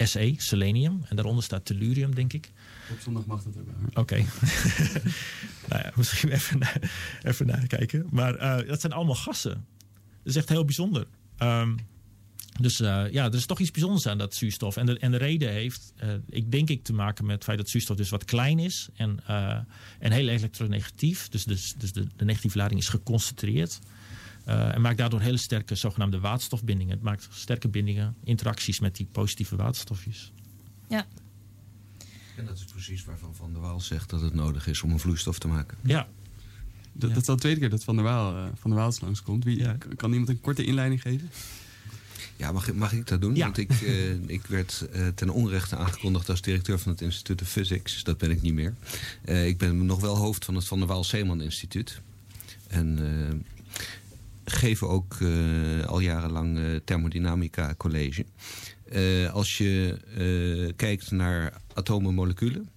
[0.07, 1.03] SE, selenium.
[1.09, 2.51] En daaronder staat tellurium, denk ik.
[2.91, 4.03] Op zondag mag dat ook wel.
[4.03, 4.25] Oké.
[5.69, 6.91] Nou ja, misschien even, nakijken.
[7.23, 8.07] even naar kijken.
[8.11, 9.67] Maar eh, dat zijn allemaal gassen.
[9.99, 11.07] Dat is echt heel bijzonder.
[11.37, 11.77] Ehm,
[12.61, 14.77] dus eh, ja, er is toch iets bijzonders aan dat zuurstof.
[14.77, 17.59] En de, en de reden heeft, eh, ik denk ik, te maken met het feit
[17.59, 18.89] dat zuurstof dus wat klein is.
[18.95, 19.21] En,
[19.99, 21.29] en heel elektronegatief.
[21.29, 23.79] Dus, dus, dus de, de negatieve lading is geconcentreerd.
[24.49, 26.95] Uh, en maakt daardoor hele sterke zogenaamde waterstofbindingen.
[26.95, 30.33] Het maakt sterke bindingen, interacties met die positieve waterstofjes.
[30.89, 31.07] Ja.
[32.37, 34.99] En dat is precies waarvan Van der Waal zegt dat het nodig is om een
[34.99, 35.79] vloeistof te maken.
[35.83, 36.09] Ja.
[36.93, 37.15] Dat, ja.
[37.15, 39.45] dat is al de tweede keer dat Van der Waal, uh, van der Waal langskomt.
[39.45, 39.77] Wie, ja.
[39.97, 41.31] Kan iemand een korte inleiding geven?
[42.37, 43.35] Ja, mag, mag ik dat doen?
[43.35, 43.45] Ja.
[43.45, 47.49] Want ik, uh, ik werd uh, ten onrechte aangekondigd als directeur van het Instituut of
[47.49, 48.05] Physics.
[48.05, 48.75] Dat ben ik niet meer.
[49.25, 52.01] Uh, ik ben nog wel hoofd van het Van der Waal Zeeman Instituut.
[52.69, 52.99] En
[54.53, 58.27] geven ook uh, al jarenlang uh, thermodynamica college.
[58.93, 62.69] Uh, als je kijkt naar atomen en moleculen...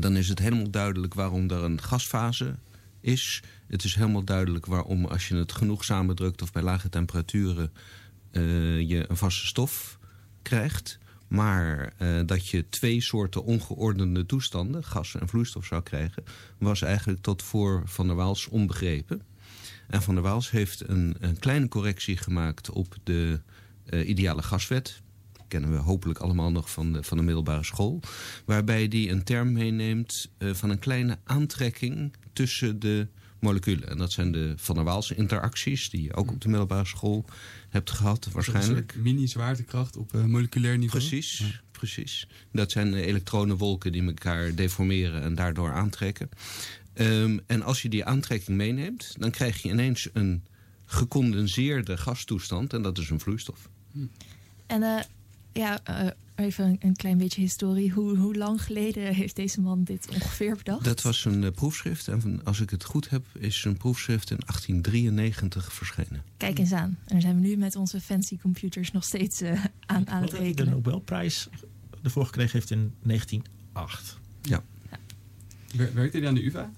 [0.00, 2.58] dan is het helemaal duidelijk waarom er een gasfase
[3.00, 3.42] is.
[3.66, 6.42] Het is helemaal duidelijk waarom als je het genoeg samendrukt...
[6.42, 7.72] of bij lage temperaturen
[8.86, 9.98] je een vaste stof
[10.42, 10.98] krijgt...
[11.28, 11.92] Maar
[12.26, 16.24] dat je twee soorten ongeordende toestanden, gas en vloeistof, zou krijgen...
[16.58, 19.22] was eigenlijk tot voor Van der Waals onbegrepen.
[19.90, 23.40] En Van der Waals heeft een, een kleine correctie gemaakt op de
[23.90, 25.00] uh, ideale gaswet.
[25.48, 28.00] Kennen we hopelijk allemaal nog van de, van de middelbare school.
[28.44, 33.06] Waarbij die een term meeneemt uh, van een kleine aantrekking tussen de
[33.40, 33.88] moleculen.
[33.88, 37.24] En dat zijn de Van der Waalse interacties, die je ook op de middelbare school
[37.68, 38.94] hebt gehad, waarschijnlijk.
[38.96, 41.06] Mini-zwaartekracht op uh, moleculair niveau.
[41.06, 41.60] Precies, ja.
[41.70, 42.28] precies.
[42.52, 46.28] Dat zijn elektronenwolken die elkaar deformeren en daardoor aantrekken.
[47.00, 50.44] Um, en als je die aantrekking meeneemt, dan krijg je ineens een
[50.84, 52.72] gecondenseerde gastoestand.
[52.72, 53.68] En dat is een vloeistof.
[54.66, 55.00] En uh,
[55.52, 57.90] ja, uh, even een, een, klein beetje historie.
[57.90, 60.84] Hoe, hoe, lang geleden heeft deze man dit ongeveer bedacht?
[60.84, 62.08] Dat was een uh, proefschrift.
[62.08, 66.22] En als ik het goed heb, is een proefschrift in 1893 verschenen.
[66.36, 66.98] Kijk eens aan.
[67.04, 69.42] En daar zijn we nu met onze fancy computers nog steeds
[69.86, 70.54] aan, aan het rekenen.
[70.54, 71.48] De Nobelprijs
[72.02, 74.18] ervoor gekregen heeft in 1908.
[74.42, 74.62] Ja.
[74.90, 75.92] ja.
[75.92, 76.70] Werkte hij aan de UvA?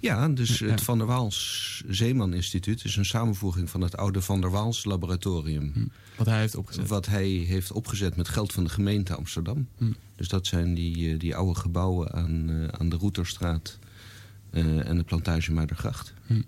[0.00, 4.40] Ja, dus het Van der Waals Zeeman Instituut is een samenvoeging van het oude Van
[4.40, 5.70] der Waals Laboratorium.
[5.74, 5.86] Hm.
[6.16, 6.88] Wat hij heeft opgezet?
[6.88, 9.68] Wat hij heeft opgezet met geld van de gemeente Amsterdam.
[9.76, 9.92] Hm.
[10.16, 13.78] Dus dat zijn die, die oude gebouwen aan, aan de Routerstraat
[14.50, 16.14] en de plantage Muidergracht.
[16.26, 16.42] Hm.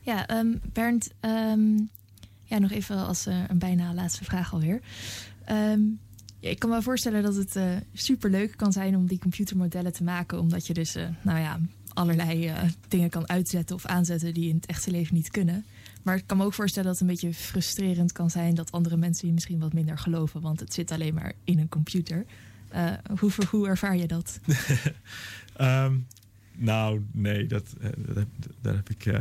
[0.00, 1.76] Ja, um, Bernd, ehm,
[2.44, 4.80] ja, nog even als uh, een bijna laatste vraag alweer.
[5.50, 5.98] Um,
[6.40, 10.40] ik kan me voorstellen dat het uh, superleuk kan zijn om die computermodellen te maken.
[10.40, 11.58] Omdat je dus, uh, nou ja,
[11.94, 12.52] allerlei
[12.88, 15.64] dingen kan uitzetten of aanzetten die in het echte leven niet kunnen.
[16.02, 18.96] Maar ik kan me ook voorstellen dat het een beetje frustrerend kan zijn dat andere
[18.96, 20.40] mensen je misschien wat minder geloven.
[20.40, 22.24] Want het zit alleen maar in een computer.
[23.18, 24.40] hoe, hoe ervaar je dat?
[25.60, 26.06] um,
[26.60, 27.90] Nou, nee, dat, eh,
[28.60, 29.12] daar heb ik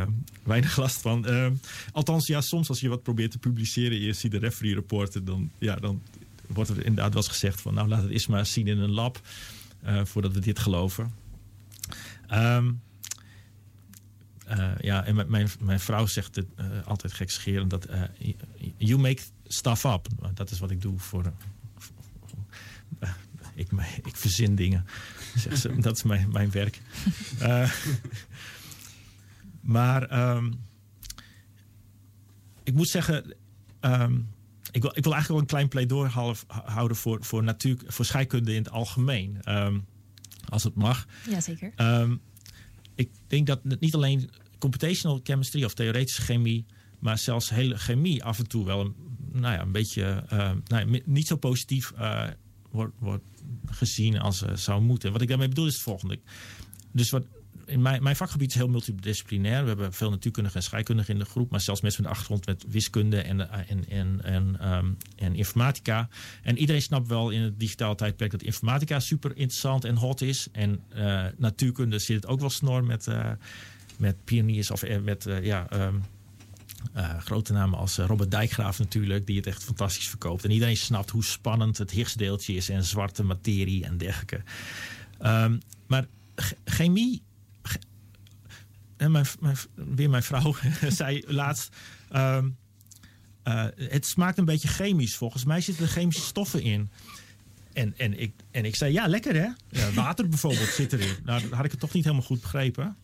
[0.44, 1.26] weinig last van.
[1.30, 1.48] Uh,
[1.92, 4.00] althans, ja, soms als je wat probeert te publiceren...
[4.00, 6.02] je ziet de referee rapporten, dan, ja, dan
[6.48, 7.74] wordt er inderdaad wel eens gezegd van...
[7.74, 9.22] nou, laat het eens maar zien in een lab...
[9.86, 11.14] Uh, voordat we dit geloven.
[12.34, 12.82] Um,
[14.80, 16.48] ja, en mijn, mijn vrouw zegt het
[16.86, 17.70] altijd gekscherend...
[17.70, 17.88] dat
[18.78, 20.08] you make stuff up.
[20.34, 21.34] Dat is wat ik doe voor...
[23.54, 23.72] ik,
[24.04, 24.86] ik verzin dingen.
[25.36, 26.82] Zeg dat is mijn, mijn werk.
[27.42, 27.72] Uh,
[29.62, 30.60] maar um,
[32.64, 33.36] ik moet zeggen,
[33.82, 34.30] um,
[34.72, 36.10] ik, wil, ik wil eigenlijk wel een klein pleidooi
[36.48, 39.40] houden voor, voor, natuur, voor scheikunde in het algemeen.
[39.50, 39.86] Um,
[40.50, 41.08] als het mag.
[41.30, 41.74] Jazeker.
[42.96, 46.66] ik denk dat niet alleen computational chemistry of theoretische chemie,
[47.00, 48.96] maar zelfs hele chemie af en toe wel een,
[49.32, 52.24] nou ja, een beetje uh, nou ja, niet zo positief uh,
[52.72, 53.24] wordt, wordt
[53.66, 55.12] gezien als uh, zou moeten.
[55.12, 56.20] Wat ik daarmee bedoel is het volgende.
[56.92, 57.26] Dus wat,
[57.76, 59.62] mijn, mijn vakgebied is heel multidisciplinair.
[59.62, 62.46] We hebben veel natuurkundigen en scheikundigen in de groep, maar zelfs mensen met een achtergrond
[62.46, 66.10] met wiskunde en, eh, en, en, en, um, en informatica.
[66.44, 70.48] En iedereen snapt wel in het digitale tijdperk dat informatica super interessant en hot is.
[70.52, 73.32] En uh, natuurkunde zit het ook wel snor met, uh,
[73.98, 75.68] met pioniers of met ja.
[76.96, 80.44] Uh, grote namen als eh, Robert Dijkgraaf natuurlijk, die het echt fantastisch verkoopt.
[80.44, 84.42] En iedereen snapt hoe spannend het Higgsdeeltje is en zwarte materie en dergelijke.
[85.22, 86.06] Um, maar
[86.66, 87.22] chemie.
[88.98, 90.56] En mijn, mijn, weer mijn vrouw
[90.88, 91.76] zei laatst.
[92.16, 92.58] Um,
[93.48, 95.16] uh, het smaakt een beetje chemisch.
[95.16, 96.90] Volgens mij zitten er chemische stoffen in.
[97.74, 99.48] En, en, ik, en ik zei, ja, lekker hè?
[99.70, 101.16] Ja, water bijvoorbeeld zit erin.
[101.24, 102.98] Nou, dat had ik het toch niet helemaal goed begrepen.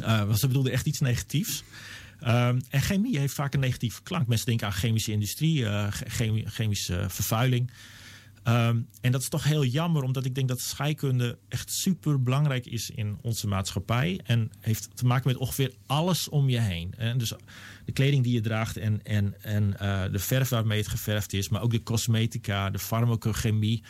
[0.00, 1.62] Uh, ze bedoelde echt iets negatiefs.
[2.22, 4.26] Um, en chemie heeft vaak een negatieve klank.
[4.26, 7.70] Mensen denken aan chemische industrie, chemie, chemische vervuiling.
[8.44, 12.66] Um, en dat is toch heel jammer, omdat ik denk dat scheikunde echt super belangrijk
[12.66, 14.20] is in onze maatschappij.
[14.24, 16.94] En heeft te maken met ongeveer alles om je heen.
[16.96, 17.32] En dus
[17.84, 21.48] de kleding die je draagt en, en, en uh, de verf waarmee het geverfd is,
[21.48, 23.82] maar ook de cosmetica, de farmacochemie.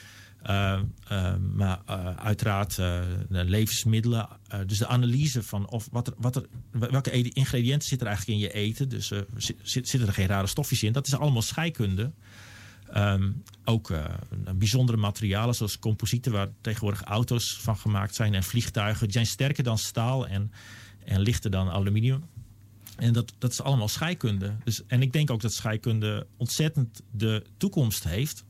[0.46, 0.80] Uh,
[1.12, 4.28] uh, maar uh, uiteraard de levensmiddelen.
[4.66, 8.46] dus de analyse van of wat er, wat er, welke ingrediënten zitten er eigenlijk in
[8.46, 8.88] je eten.
[8.88, 10.92] Dus zit, zitten er geen rare stofjes in.
[10.92, 12.12] Dat is allemaal scheikunde.
[12.96, 13.92] Um, ook
[14.54, 18.34] bijzondere materialen zoals composieten waar tegenwoordig auto's van gemaakt zijn.
[18.34, 19.02] En vliegtuigen.
[19.02, 20.52] Die zijn sterker dan staal en,
[21.04, 22.24] en lichter dan aluminium.
[22.96, 24.54] En dat, dat is allemaal scheikunde.
[24.64, 28.44] Dus, en ik denk ook dat scheikunde ontzettend de toekomst heeft.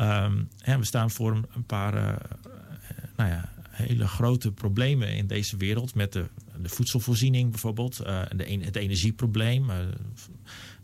[0.00, 2.16] Um, hè, we staan voor een paar uh,
[3.16, 5.94] nou ja, hele grote problemen in deze wereld.
[5.94, 6.28] Met de,
[6.62, 8.00] de voedselvoorziening bijvoorbeeld.
[8.00, 9.66] Uh, de, het energieprobleem.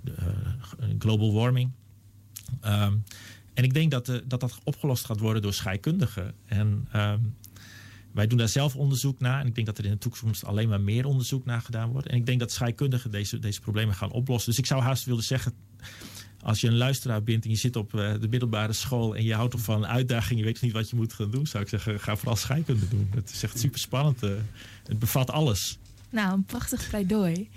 [0.01, 0.15] De,
[0.99, 1.71] global warming.
[2.65, 3.05] Um,
[3.55, 6.35] en ik denk dat, de, dat dat opgelost gaat worden door scheikundigen.
[6.47, 7.35] En um,
[8.13, 9.41] wij doen daar zelf onderzoek naar.
[9.41, 12.07] En ik denk dat er in de toekomst alleen maar meer onderzoek naar gedaan wordt.
[12.07, 14.51] En ik denk dat scheikundigen deze, deze problemen gaan oplossen.
[14.51, 15.53] Dus ik zou haast willen zeggen
[16.43, 19.35] als je een luisteraar bent en je zit op uh, de middelbare school en je
[19.35, 22.01] houdt van een uitdaging, je weet niet wat je moet gaan doen, zou ik zeggen,
[22.01, 23.11] ga vooral scheikunde doen.
[23.15, 24.25] Het is echt super spannend.
[24.25, 24.31] Uh,
[24.87, 25.79] het bevat alles.
[26.11, 27.49] Nou, een prachtig pleidooi.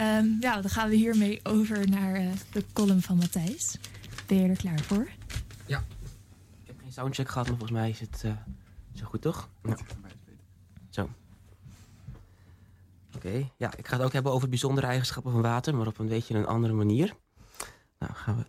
[0.00, 3.76] Um, ja, dan gaan we hiermee over naar de column van Matthijs.
[4.26, 5.08] Ben je er klaar voor?
[5.66, 5.84] Ja.
[6.62, 8.24] Ik heb geen soundcheck gehad, maar volgens mij is het
[8.94, 9.48] zo goed, toch?
[9.62, 9.76] Ja.
[10.90, 11.02] Zo.
[13.14, 13.52] Oké, okay.
[13.56, 16.34] ja, ik ga het ook hebben over bijzondere eigenschappen van water, maar op een beetje
[16.34, 17.14] een andere manier.
[17.98, 18.44] Nou, gaan we.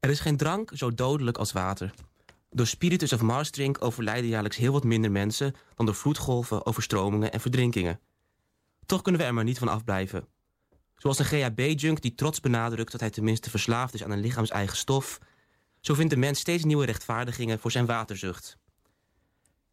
[0.00, 1.94] Er is geen drank zo dodelijk als water.
[2.50, 5.54] Door spiritus of marsdrink overlijden jaarlijks heel wat minder mensen...
[5.74, 8.00] dan door vloedgolven, overstromingen en verdrinkingen.
[8.86, 10.26] Toch kunnen we er maar niet van afblijven.
[11.02, 15.18] Zoals een GHB-junk die trots benadrukt dat hij tenminste verslaafd is aan een lichaams-eigen stof...
[15.80, 18.58] zo vindt de mens steeds nieuwe rechtvaardigingen voor zijn waterzucht.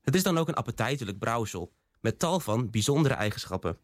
[0.02, 1.72] Het is dan ook een appetijtelijk brouwsel...
[2.02, 3.78] met tal van bijzondere eigenschappen.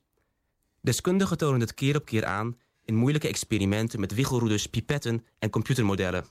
[0.82, 6.26] Deskundigen tonen het keer op keer aan in moeilijke experimenten met wiggelroeders, pipetten en computermodellen.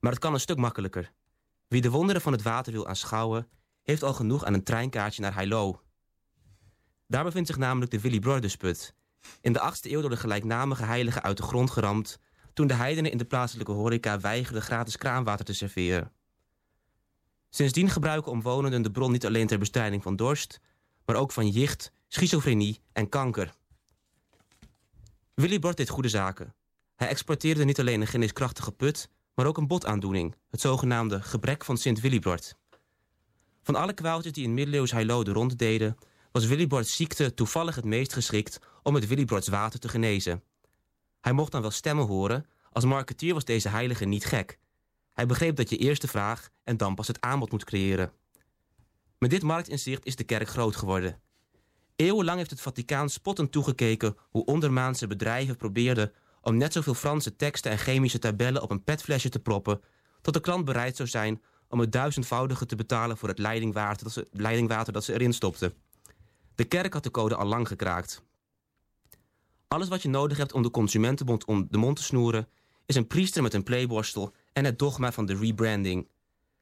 [0.00, 1.12] Maar het kan een stuk makkelijker.
[1.68, 3.48] Wie de wonderen van het water wil aanschouwen,
[3.82, 5.82] heeft al genoeg aan een treinkaartje naar Heilo.
[7.06, 8.94] Daar bevindt zich namelijk de Willy Brodersput.
[9.40, 12.18] In de 8e eeuw door de gelijknamige heilige uit de grond geramd...
[12.52, 16.12] toen de heidenen in de plaatselijke horeca weigerden gratis kraanwater te serveren.
[17.50, 20.60] Sindsdien gebruiken omwonenden de bron niet alleen ter bestrijding van dorst...
[21.04, 23.54] maar ook van jicht, schizofrenie en kanker.
[25.34, 26.54] Willy Brod deed goede zaken.
[26.96, 29.08] Hij exporteerde niet alleen een geneeskrachtige put...
[29.34, 32.56] maar ook een botaandoening, het zogenaamde gebrek van Sint Willibrord.
[33.62, 35.96] Van alle kwaaltjes die in middeleeuws Heilo de rond deden...
[36.32, 40.42] was Willibrods ziekte toevallig het meest geschikt om het Willibrods water te genezen.
[41.20, 44.58] Hij mocht dan wel stemmen horen, als marketeer was deze heilige niet gek.
[45.12, 48.12] Hij begreep dat je eerst de vraag en dan pas het aanbod moet creëren.
[49.18, 51.20] Met dit marktinzicht is de kerk groot geworden.
[51.96, 57.70] Eeuwenlang heeft het Vaticaan spottend toegekeken hoe ondermaanse bedrijven probeerden om net zoveel Franse teksten
[57.70, 59.80] en chemische tabellen op een petflesje te proppen,
[60.20, 64.12] tot de klant bereid zou zijn om het duizendvoudige te betalen voor het leidingwater dat
[64.12, 65.74] ze, leidingwater dat ze erin stopten.
[66.54, 68.22] De kerk had de code al lang gekraakt.
[69.68, 72.48] Alles wat je nodig hebt om de consumentenbond om de mond te snoeren,
[72.86, 76.08] is een priester met een playborstel en het dogma van de rebranding.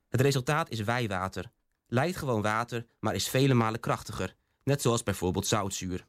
[0.09, 1.50] Het resultaat is wijwater.
[1.87, 6.07] Lijkt gewoon water, maar is vele malen krachtiger, net zoals bijvoorbeeld zoutzuur.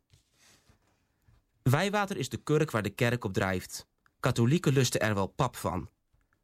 [1.63, 3.87] Wijwater is de kurk waar de kerk op drijft.
[4.19, 5.89] Katholieken lusten er wel pap van.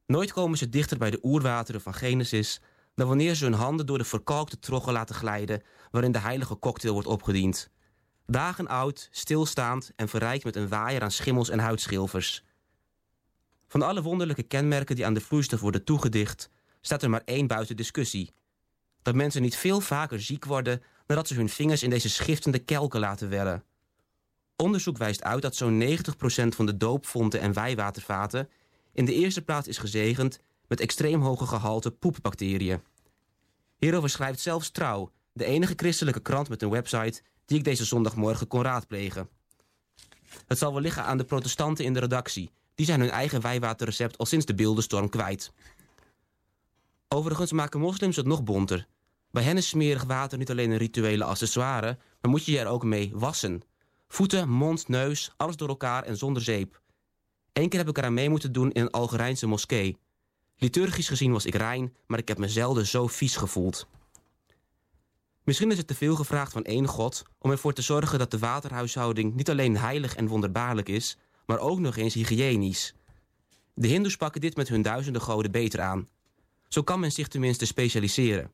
[0.06, 2.62] Nooit komen ze dichter bij de oerwateren van Genesis
[2.98, 6.94] dan wanneer ze hun handen door de verkalkte troggen laten glijden waarin de heilige cocktail
[6.94, 7.70] wordt opgediend.
[8.26, 12.44] Dagen oud, stilstaand en verrijkt met een waaier aan schimmels en huidschilfers.
[13.68, 16.50] Van alle wonderlijke kenmerken die aan de vloeistof worden toegedicht,
[16.82, 18.34] staat er maar één buiten discussie.
[19.02, 23.00] Dat mensen niet veel vaker ziek worden nadat ze hun vingers in deze schiftende kelken
[23.00, 23.64] laten wellen.
[24.56, 28.50] Onderzoek wijst uit dat zo'n 90% van de doopfonten en wijwatervaten
[28.94, 32.82] in de eerste plaats is gezegend met extreem hoge gehalte poepbacteriën.
[33.78, 38.48] Hierover schrijft zelfs Trouw, de enige christelijke krant met een website die ik deze zondagmorgen
[38.48, 39.30] kon raadplegen.
[40.48, 42.52] Het zal wel liggen aan de protestanten in de redactie.
[42.76, 45.52] Die zijn hun eigen wijwaterrecept al sinds de beeldenstorm kwijt.
[47.08, 48.88] Overigens maken moslims het nog bonter.
[49.32, 52.68] Bij hen is smerig water niet alleen een rituele accessoire, maar moet je je er
[52.68, 53.62] ook mee wassen.
[54.08, 56.82] Voeten, mond, neus, alles door elkaar en zonder zeep.
[57.54, 59.98] Eén keer heb ik eraan mee moeten doen in een Algerijnse moskee.
[60.60, 63.88] Liturgisch gezien was ik rein, maar ik heb me zelden zo vies gevoeld.
[65.44, 68.40] Misschien is het te veel gevraagd van één God om ervoor te zorgen dat de
[68.40, 72.94] waterhuishouding niet alleen heilig en wonderbaarlijk is, maar ook nog eens hygiënisch.
[73.74, 76.08] De Hindoes pakken dit met hun duizenden goden beter aan.
[76.68, 78.52] Zo kan men zich tenminste specialiseren.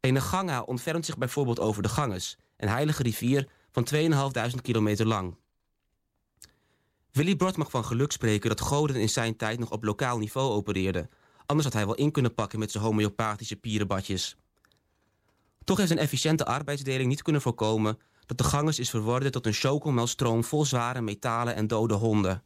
[0.00, 5.36] Een Ganga ontfermt zich bijvoorbeeld over de Ganges, een heilige rivier van 2.500 kilometer lang.
[7.12, 10.50] Willy Brod mag van geluk spreken dat goden in zijn tijd nog op lokaal niveau
[10.50, 11.10] opereerden.
[11.46, 14.36] Anders had hij wel in kunnen pakken met zijn homeopathische pierenbadjes.
[15.64, 19.52] Toch heeft een efficiënte arbeidsdeling niet kunnen voorkomen dat de Ganges is verworden tot een
[19.52, 22.42] chocomelstroom vol zware metalen en dode honden.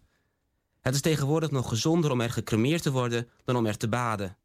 [0.80, 4.36] Het is tegenwoordig nog gezonder om er gecremeerd te worden dan om er te baden.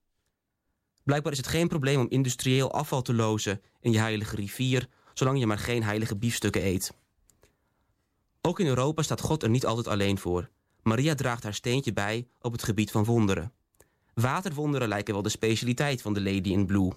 [1.04, 5.40] Blijkbaar is het geen probleem om industrieel afval te lozen in je heilige rivier, zolang
[5.40, 7.01] je maar geen heilige biefstukken eet.
[8.42, 10.50] Ook in Europa staat God er niet altijd alleen voor.
[10.84, 13.54] Maria draagt haar steentje bij op het gebied van wonderen.
[14.14, 16.92] Waterwonderen lijken wel de specialiteit van de Lady in Blue.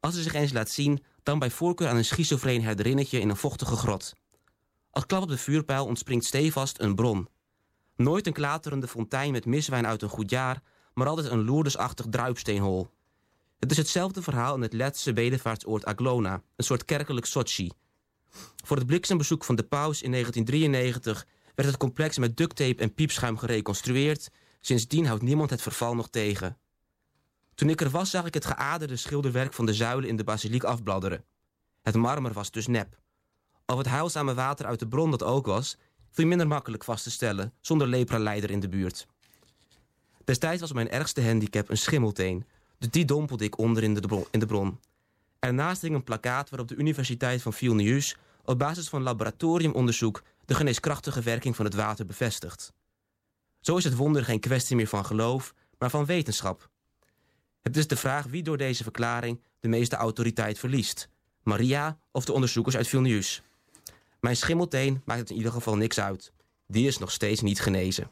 [0.00, 3.36] Als ze zich eens laat zien, dan bij voorkeur aan een schizofreen herderinnetje in een
[3.36, 4.14] vochtige grot.
[4.90, 7.28] Als klap op de vuurpijl ontspringt stevast een bron.
[7.96, 10.62] Nooit een klaterende fontein met miswijn uit een goed jaar,
[10.94, 12.88] maar altijd een loerdesachtig druipsteenhol.
[13.58, 17.70] Het is hetzelfde verhaal in het Letse bedevaartsoord Aglona, een soort kerkelijk Sochi.
[18.64, 23.38] Voor het bliksembezoek van de paus in 1993 werd het complex met ducttape en piepschuim
[23.38, 24.30] gereconstrueerd.
[24.60, 26.58] Sindsdien houdt niemand het verval nog tegen.
[27.54, 30.64] Toen ik er was, zag ik het geaderde schilderwerk van de zuilen in de basiliek
[30.64, 31.24] afbladderen.
[31.82, 32.98] Het marmer was dus nep.
[33.66, 35.76] Of het heilzame water uit de bron dat ook was,
[36.10, 39.06] viel minder makkelijk vast te stellen, zonder lepra-leider in de buurt.
[40.24, 42.46] Destijds was mijn ergste handicap een schimmelteen,
[42.78, 44.26] dus die dompelde ik onder in de.
[44.30, 44.78] In de bron.
[45.44, 51.22] Ernaast hing een plakkaat waarop de Universiteit van Vilnius op basis van laboratoriumonderzoek de geneeskrachtige
[51.22, 52.72] werking van het water bevestigt.
[53.60, 56.70] Zo is het wonder geen kwestie meer van geloof, maar van wetenschap.
[57.62, 61.08] Het is de vraag wie door deze verklaring de meeste autoriteit verliest.
[61.42, 63.42] Maria of de onderzoekers uit Vilnius.
[64.20, 66.32] Mijn schimmelteen maakt het in ieder geval niks uit.
[66.66, 68.10] Die is nog steeds niet genezen.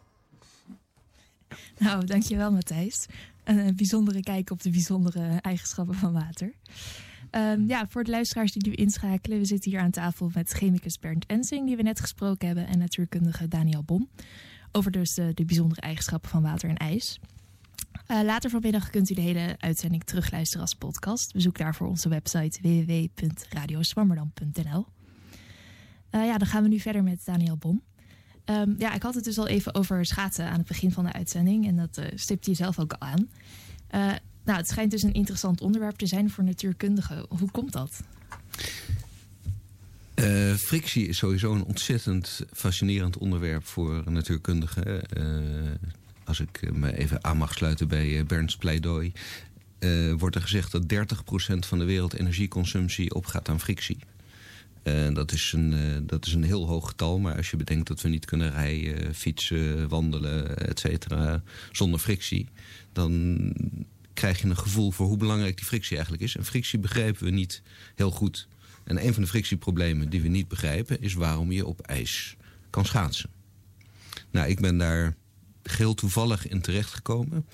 [1.79, 3.07] Nou, dankjewel Matthijs.
[3.45, 6.53] Een bijzondere kijk op de bijzondere eigenschappen van water.
[7.37, 10.99] Um, ja, voor de luisteraars die nu inschakelen, we zitten hier aan tafel met chemicus
[10.99, 14.09] Bernd Ensing, die we net gesproken hebben, en natuurkundige Daniel Bom.
[14.73, 17.21] Over dus de, de bijzondere eigenschappen van water en ijs.
[18.09, 21.33] Uh, later vanmiddag kunt u de hele uitzending terugluisteren als podcast.
[21.33, 24.87] Bezoek daarvoor onze website www.radioswammerdam.nl.
[26.11, 27.83] Uh, ja, dan gaan we nu verder met Daniel Bom.
[28.45, 31.13] Um, ja, ik had het dus al even over schaatsen aan het begin van de
[31.13, 31.67] uitzending.
[31.67, 33.29] En dat stipte je zelf ook al aan.
[34.45, 37.27] Nou, het schijnt dus een interessant onderwerp te zijn voor natuurkundigen.
[37.29, 38.03] Hoe komt dat?
[40.15, 45.03] Uh, frictie is sowieso een ontzettend fascinerend onderwerp voor natuurkundigen.
[45.19, 45.71] Uh,
[46.25, 49.13] als ik me even aan mag sluiten bij Bernds pleidooi...
[49.79, 53.99] Uh, wordt er gezegd dat 30% van de wereldenergieconsumptie opgaat aan frictie.
[55.13, 58.09] Dat, is een, dat is een heel hoog getal, maar als je bedenkt dat we
[58.09, 62.49] niet kunnen rijden, fietsen, wandelen, et cetera, zonder frictie,
[62.93, 63.53] dan
[64.15, 66.37] krijg je een gevoel voor hoe belangrijk die frictie eigenlijk is.
[66.37, 67.63] En frictie begrijpen we niet
[67.95, 68.49] heel goed.
[68.85, 72.37] En een van de frictieproblemen die we niet begrijpen is waarom je op ijs
[72.71, 73.31] kan schaatsen.
[74.31, 75.15] Nou, ik ben daar
[75.63, 77.47] geheel toevallig in terechtgekomen.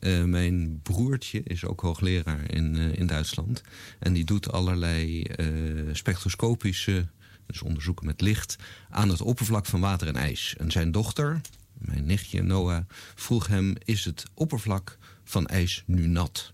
[0.00, 3.62] Uh, mijn broertje is ook hoogleraar in, uh, in Duitsland.
[3.98, 7.06] En die doet allerlei uh, spectroscopische,
[7.46, 8.56] dus onderzoeken met licht...
[8.90, 10.54] aan het oppervlak van water en ijs.
[10.56, 11.40] En zijn dochter,
[11.78, 12.84] mijn nichtje Noah,
[13.14, 13.74] vroeg hem...
[13.84, 14.98] is het oppervlak
[15.28, 16.52] van ijs nu nat?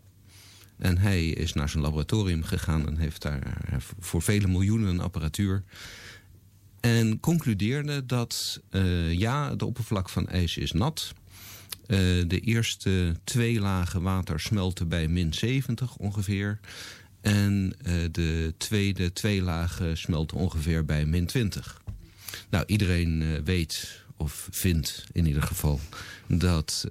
[0.76, 3.56] En hij is naar zijn laboratorium gegaan en heeft daar
[3.98, 5.64] voor vele miljoenen apparatuur...
[6.80, 8.60] En concludeerde dat
[9.10, 11.14] ja, het oppervlak van ijs is nat...
[11.86, 16.60] Uh, de eerste twee lagen water smelten bij min 70 ongeveer.
[17.20, 17.76] En
[18.10, 21.82] de tweede twee lagen smelten ongeveer bij min 20.
[22.50, 25.80] Nou, iedereen weet, of vindt in ieder geval...
[26.28, 26.86] dat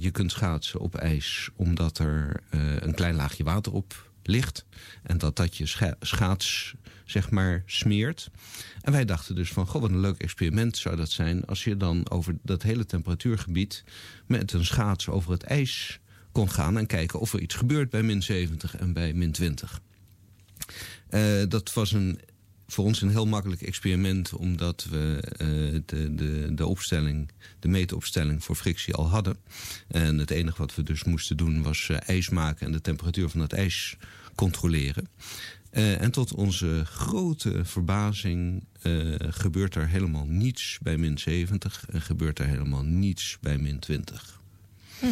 [0.00, 2.40] je kunt schaatsen op ijs omdat er
[2.80, 4.64] een klein laagje water op ligt.
[5.02, 6.74] En dat dat je scha schaats
[7.04, 8.30] zeg maar smeert.
[8.80, 11.44] En wij dachten dus van, goh, wat een leuk experiment zou dat zijn...
[11.44, 13.84] als je dan over dat hele temperatuurgebied
[14.26, 16.00] met een schaats over het ijs
[16.32, 16.78] kon gaan...
[16.78, 19.80] en kijken of er iets gebeurt bij min 70 en bij min 20.
[21.10, 22.20] Uh, dat was een,
[22.70, 24.32] voor ons een heel makkelijk experiment...
[24.32, 29.36] omdat we uh, de, de, de opstelling, de meetopstelling voor frictie al hadden.
[29.88, 32.66] En het enige wat we dus moesten doen was uh, ijs maken...
[32.66, 33.96] en de temperatuur van het ijs
[34.34, 35.08] controleren.
[35.72, 38.66] Uh, en tot onze grote verbazing
[39.18, 44.40] gebeurt er helemaal niets bij min 70 en gebeurt er helemaal niets bij min 20.
[44.98, 45.06] Hm.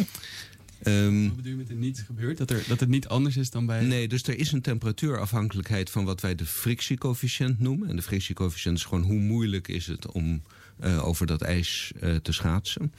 [0.83, 2.37] Um, Wat bedoel je met er niets gebeurt?
[2.37, 3.85] Dat, er, dat het niet anders is dan bij...
[3.85, 7.89] Nee, dus er is een temperatuurafhankelijkheid van wat wij de frictiecoëfficiënt noemen.
[7.89, 10.41] En de frictiecoëfficiënt is gewoon hoe moeilijk is het om
[10.83, 12.93] uh, over dat ijs te schaatsen.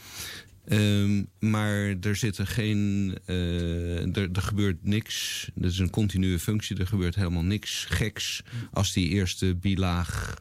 [0.71, 5.49] Um, maar er zit er geen, uh, er, er gebeurt niks.
[5.55, 6.77] Dat is een continue functie.
[6.77, 10.35] Er gebeurt helemaal niks geks als die eerste bilaag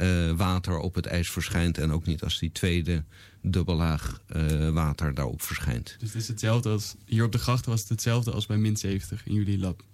[0.00, 1.78] uh, water op het ijs verschijnt.
[1.78, 3.04] En ook niet als die tweede
[3.42, 5.96] dubbellaag uh, water daarop verschijnt.
[5.98, 8.76] Dus het is hetzelfde als, hier op de gracht was het hetzelfde als bij min
[8.76, 9.84] 70 in jullie lab?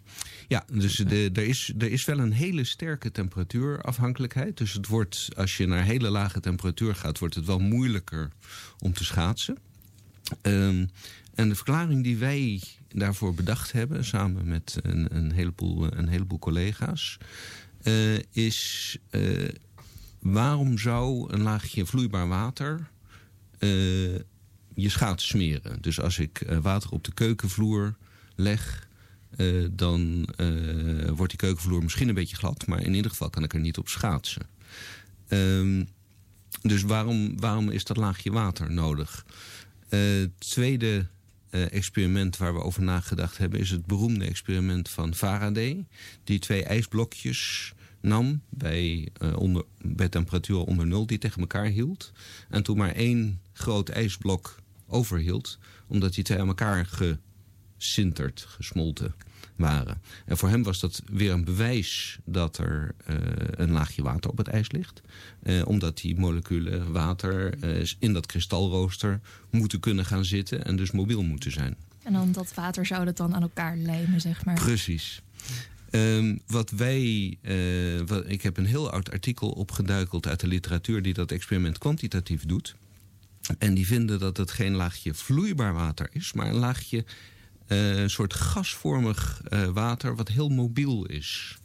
[0.48, 4.56] Ja, dus de, er, is, er is wel een hele sterke temperatuurafhankelijkheid.
[4.56, 8.30] Dus het wordt, als je naar hele lage temperatuur gaat, wordt het wel moeilijker
[8.78, 9.58] om te schaatsen.
[10.42, 10.90] Um,
[11.34, 16.38] en de verklaring die wij daarvoor bedacht hebben, samen met een, een, heleboel, een heleboel
[16.38, 17.18] collega's,
[17.82, 19.48] uh, is uh,
[20.18, 22.90] waarom zou een laagje vloeibaar water
[23.58, 24.18] uh,
[24.74, 25.82] je schaats smeren?
[25.82, 27.96] Dus als ik water op de keukenvloer
[28.34, 28.88] leg,
[29.70, 30.28] dan
[31.14, 33.78] wordt die keukenvloer misschien een beetje glad, maar in ieder geval kan ik er niet
[33.78, 34.46] op schaatsen.
[35.28, 35.88] Um,
[36.62, 39.26] dus waarom, waarom is dat laagje water nodig?
[39.88, 41.06] Het tweede
[41.50, 43.60] experiment waar we over nagedacht hebben...
[43.60, 45.86] is het beroemde experiment van Faraday.
[46.24, 52.12] Die twee ijsblokjes nam bij, uh, onder, bij temperatuur onder nul die tegen elkaar hield.
[52.48, 55.58] En toen maar één groot ijsblok overhield...
[55.86, 56.88] omdat die twee aan elkaar
[57.76, 59.14] gesinterd, gesmolten
[59.56, 60.02] waren.
[60.24, 63.16] En voor hem was dat weer een bewijs dat er uh,
[63.50, 65.00] een laagje water op het ijs ligt.
[65.42, 67.54] Uh, omdat die moleculen water
[67.98, 69.20] in dat kristalrooster
[69.50, 71.76] moeten kunnen gaan zitten en dus mobiel moeten zijn.
[72.02, 74.54] En dan dat water zou dat dan aan elkaar lijmen, zeg maar.
[74.54, 75.22] Precies.
[75.90, 77.38] Um, wat wij,
[78.06, 82.46] wat, ik heb een heel oud artikel opgeduikeld uit de literatuur die dat experiment kwantitatief
[82.46, 82.74] doet.
[83.58, 87.04] En die vinden dat het geen laagje vloeibaar water is, maar een laagje
[87.68, 91.58] uh, een soort gasvormig uh, water wat heel mobiel is.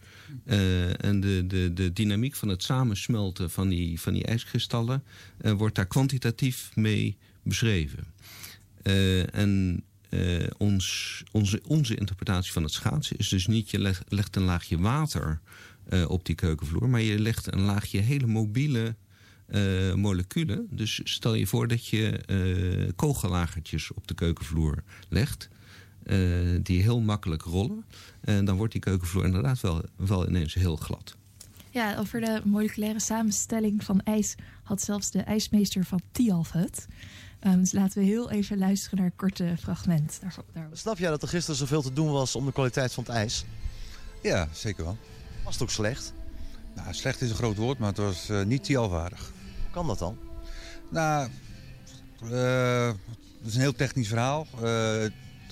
[0.98, 5.04] En de, de, de dynamiek van het samensmelten van die, van die ijskristallen
[5.38, 8.06] wordt daar kwantitatief mee beschreven.
[9.32, 9.84] en
[10.58, 15.40] ons, onze, onze interpretatie van het schaatsen is dus niet je legt, een laagje water
[16.08, 18.96] op die keukenvloer, maar je legt een laagje hele mobiele
[19.48, 20.68] uh, moleculen.
[20.70, 25.50] Dus stel je voor dat je kogellagertjes op de keukenvloer legt.
[26.62, 27.86] Die heel makkelijk rollen.
[28.22, 31.16] En dan wordt die keukenvloer inderdaad wel, wel ineens heel glad.
[31.70, 36.88] Ja, over de moleculaire samenstelling van ijs had zelfs de ijsmeester van Tialf het.
[37.46, 40.20] Um, dus laten we heel even luisteren naar een korte fragment.
[40.72, 43.46] Snap jij dat er gisteren zoveel te doen was om de kwaliteit van het ijs?
[44.22, 44.98] Ja, zeker wel.
[45.44, 46.14] Was het ook slecht?
[46.76, 49.32] Nou, slecht is een groot woord, maar het was uh, niet Tialfwaardig.
[49.64, 50.18] Hoe kan dat dan?
[50.90, 51.30] Nou,
[52.24, 52.88] uh,
[53.38, 54.48] het is een heel technisch verhaal.
[54.64, 55.04] Uh,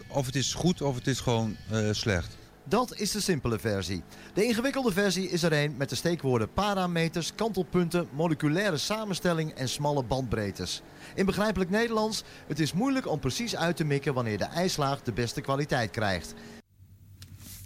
[0.07, 1.55] of het is goed of het is gewoon
[1.91, 2.37] slecht.
[2.63, 4.03] Dat is de simpele versie.
[4.33, 10.03] De ingewikkelde versie is er een met de steekwoorden parameters, kantelpunten, moleculaire samenstelling en smalle
[10.03, 10.81] bandbreedtes.
[11.15, 15.11] In begrijpelijk Nederlands, het is moeilijk om precies uit te mikken wanneer de ijslaag de
[15.11, 16.33] beste kwaliteit krijgt.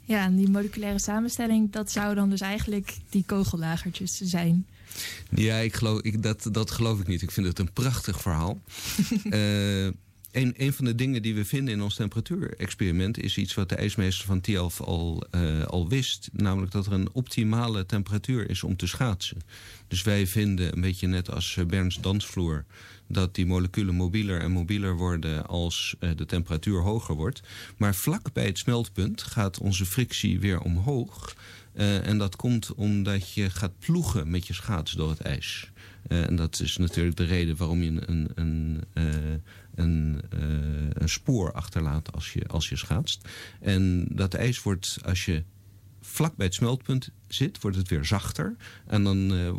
[0.04, 4.68] Ja, en die moleculaire samenstelling, dat zou dan dus eigenlijk die kogellagertjes zijn.
[5.30, 7.22] Ja, ik geloof, ik, dat, dat geloof ik niet.
[7.22, 8.62] Ik vind het een prachtig verhaal.
[9.24, 9.88] uh,
[10.36, 13.20] een, van de dingen die we vinden in ons temperatuurexperiment...
[13.20, 16.30] is iets wat de ijsmeester van Tialf al, uh, al wist.
[16.34, 19.38] Namelijk dat er een optimale temperatuur is om te schaatsen.
[19.88, 22.66] Dus wij vinden, een beetje net als eh, Berns dansvloer...
[23.08, 27.42] dat die moleculen mobieler en mobieler worden als uh, de temperatuur hoger wordt.
[27.78, 31.36] Maar vlak bij het smeltpunt gaat onze frictie weer omhoog...
[31.76, 35.72] En dat komt omdat je gaat ploegen met je schaats door het ijs.
[36.08, 38.84] En dat is natuurlijk de reden waarom je een, een,
[39.76, 40.22] een,
[40.94, 43.28] een spoor achterlaat als je, als je schaatst.
[43.60, 45.44] En dat ijs wordt, als je
[46.02, 48.56] vlak bij het smeltpunt zit, wordt het weer zachter.
[48.88, 49.54] En dan, uh,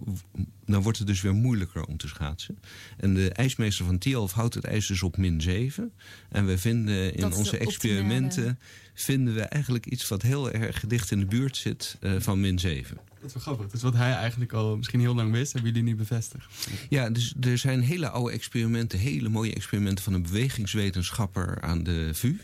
[0.66, 2.58] dan wordt het dus weer moeilijker om te schaatsen.
[2.96, 5.92] En de ijsmeester van Tialf houdt het ijs dus op min 7.
[6.28, 8.58] En we vinden in onze experimenten...
[8.94, 12.58] vinden we eigenlijk iets wat heel erg dicht in de buurt zit uh, van min
[12.58, 12.96] 7.
[12.96, 13.72] Dat is wel grappig.
[13.72, 16.68] Dus wat hij eigenlijk al misschien heel lang wist, hebben jullie nu bevestigd.
[16.88, 22.10] Ja, dus er zijn hele oude experimenten, hele mooie experimenten van een bewegingswetenschapper aan de
[22.12, 22.36] VU.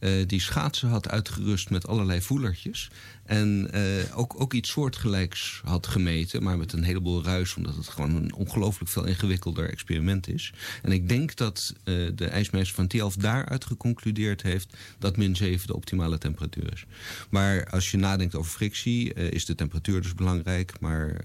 [0.00, 2.90] Uh, die schaatsen had uitgerust met allerlei voelertjes.
[3.24, 7.54] En uh, ook, ook iets soortgelijks had gemeten, maar met een heleboel ruis...
[7.56, 10.52] omdat het gewoon een ongelooflijk veel ingewikkelder experiment is.
[10.82, 14.76] En ik denk dat uh, de ijsmeester van Tialf daaruit geconcludeerd heeft...
[14.98, 16.86] dat min 7 de optimale temperatuur is.
[17.30, 20.80] Maar als je nadenkt over frictie, is de temperatuur dus belangrijk...
[20.80, 21.24] maar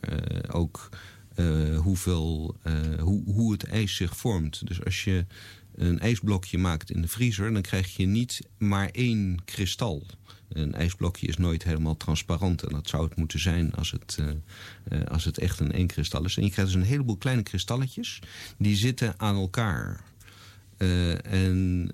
[0.52, 0.90] ook
[1.76, 2.58] hoeveel,
[3.00, 4.68] hoe, hoe het ijs zich vormt.
[4.68, 5.26] Dus als je
[5.76, 7.54] een ijsblokje maakt in de vriezer...
[7.54, 10.06] dan krijg je niet maar één kristal.
[10.50, 12.64] Een ijsblokje is nooit helemaal transparant.
[12.64, 14.28] En dat zou het moeten zijn als het, uh,
[14.90, 16.38] uh, als het echt een één kristal is.
[16.38, 18.22] En je krijgt dus een heleboel kleine kristalletjes.
[18.58, 20.04] Die zitten aan elkaar.
[20.78, 21.92] Uh, en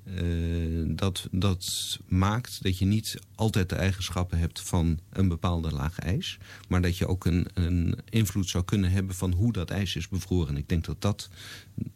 [0.96, 6.38] dat, dat maakt dat je niet altijd de eigenschappen hebt van een bepaalde laag ijs.
[6.68, 10.08] Maar dat je ook een, een invloed zou kunnen hebben van hoe dat ijs is
[10.08, 10.58] bevroren.
[10.58, 11.30] Ik denk dat dat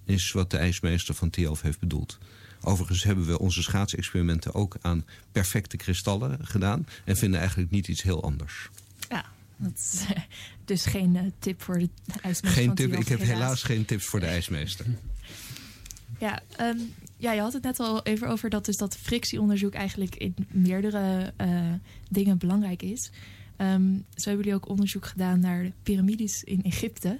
[0.05, 2.17] is wat de ijsmeester van Tialf heeft bedoeld.
[2.61, 6.87] Overigens hebben we onze schaatsexperimenten ook aan perfecte kristallen gedaan.
[7.03, 8.69] En vinden eigenlijk niet iets heel anders.
[9.09, 9.25] Ja,
[9.57, 10.05] dat is
[10.65, 11.89] dus geen tip voor de
[12.21, 14.85] ijsmeester geen van tip, Ik heb helaas geen tips voor de ijsmeester.
[16.19, 20.15] Ja, um, ja, je had het net al even over dat, dus dat frictieonderzoek eigenlijk
[20.15, 21.73] in meerdere uh,
[22.09, 23.11] dingen belangrijk is.
[23.57, 27.19] Um, zo hebben jullie ook onderzoek gedaan naar de piramides in Egypte.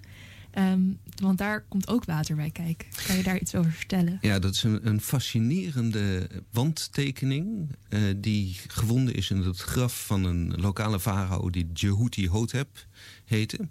[0.58, 2.88] Um, want daar komt ook water bij kijken.
[3.08, 4.18] Kan je daar iets over vertellen?
[4.22, 7.76] Ja, dat is een, fascinerende wandtekening...
[7.90, 11.50] Uh, die gevonden is in het graf van een lokale farao...
[11.50, 12.86] die Jehuti Hotep
[13.26, 13.68] heette.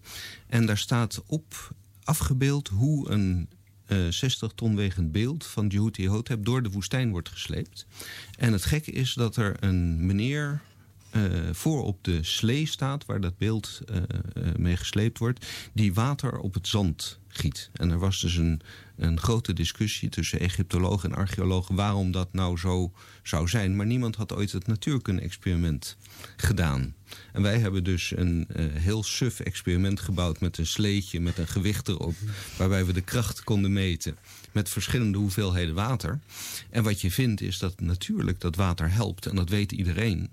[0.46, 3.48] En daar staat op afgebeeld hoe een
[3.87, 7.87] uh, 60 ton wegend beeld van Jehuti Hotep door de woestijn wordt gesleept.
[8.39, 10.61] En het gekke is dat er een meneer
[11.52, 13.06] voor op de slee staat...
[13.06, 14.02] waar dat beeld uh,
[14.56, 15.46] mee gesleept wordt...
[15.72, 17.70] die water op het zand giet.
[17.72, 18.60] En er was dus een,
[18.96, 21.74] een grote discussie tussen Egyptologen en archeologen...
[21.74, 22.92] waarom dat nou zo
[23.22, 23.76] zou zijn.
[23.76, 25.96] Maar niemand had ooit het natuurkunde-experiment
[26.36, 26.94] gedaan.
[27.32, 31.20] En wij hebben dus een heel suf experiment gebouwd met een sleetje...
[31.20, 32.14] met een gewicht erop,
[32.56, 34.16] waarbij we de kracht konden meten...
[34.55, 36.20] met verschillende hoeveelheden water.
[36.70, 39.26] En wat je vindt is dat natuurlijk dat water helpt.
[39.26, 40.30] En dat weet iedereen.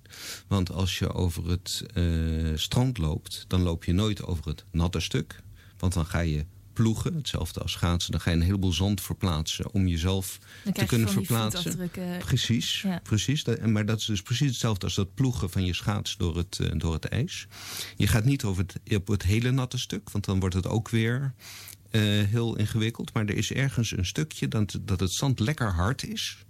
[0.47, 3.45] Want als je over het uh, strand loopt...
[3.47, 5.41] dan loop je nooit over het natte stuk.
[5.77, 8.11] Want dan ga je ploegen, hetzelfde als schaatsen.
[8.11, 10.39] Dan ga je een heleboel zand verplaatsen om jezelf
[10.73, 11.89] te kunnen verplaatsen.
[12.19, 12.99] Precies, ja.
[13.03, 13.43] precies.
[13.65, 16.71] Maar dat is dus precies hetzelfde als dat ploegen van je schaats door het, uh,
[16.75, 17.47] door het ijs.
[17.95, 20.89] Je gaat niet over het, op het hele natte stuk, want dan wordt het ook
[20.89, 21.33] weer
[21.91, 23.13] uh, heel ingewikkeld.
[23.13, 26.45] Maar er is ergens een stukje dat, dat het zand lekker hard is.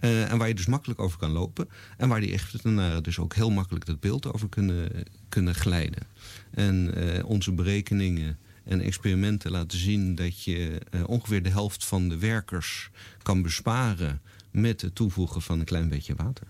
[0.00, 1.68] Uh, en waar je dus makkelijk over kan lopen.
[1.96, 6.06] En waar die Egyptenaren dus ook heel makkelijk dat beeld over kunnen, kunnen glijden.
[6.50, 12.90] En onze berekeningen en experimenten laten zien dat je ongeveer de helft van de werkers
[13.22, 14.20] kan besparen
[14.50, 16.46] met het toevoegen van een klein beetje water.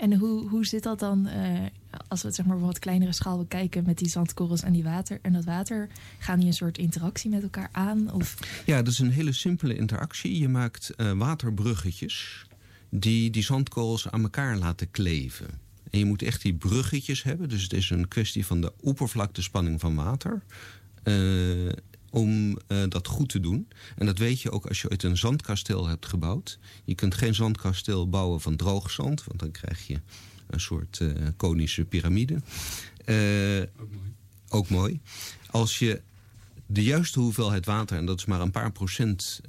[0.00, 1.60] En hoe, hoe zit dat dan eh,
[2.08, 4.82] als we het zeg maar op wat kleinere schaal bekijken met die zandkorrels en die
[4.84, 5.88] water en dat water?
[6.18, 8.12] Gaan die een soort interactie met elkaar aan?
[8.12, 8.36] Of
[8.66, 10.38] Ja, dat is een hele simpele interactie.
[10.38, 12.44] Je maakt eh, waterbruggetjes
[12.90, 15.46] die die zandkorrels aan elkaar laten kleven.
[15.90, 17.48] En je moet echt die bruggetjes hebben.
[17.48, 20.42] Dus het is een kwestie van de oppervlaktespanning van water.
[21.02, 21.12] eh,
[22.10, 23.68] om eh, dat goed te doen.
[23.96, 26.58] En dat weet je ook als je ooit een zandkasteel hebt gebouwd.
[26.84, 29.24] Je kunt geen zandkasteel bouwen van droog zand.
[29.24, 30.00] Want dan krijg je
[30.46, 32.40] een soort eh, konische piramide.
[33.04, 34.12] Eh, Ook mooi.
[34.48, 35.00] ook mooi.
[35.50, 36.00] Als je
[36.66, 39.40] de juiste hoeveelheid water, en dat is maar een paar procent,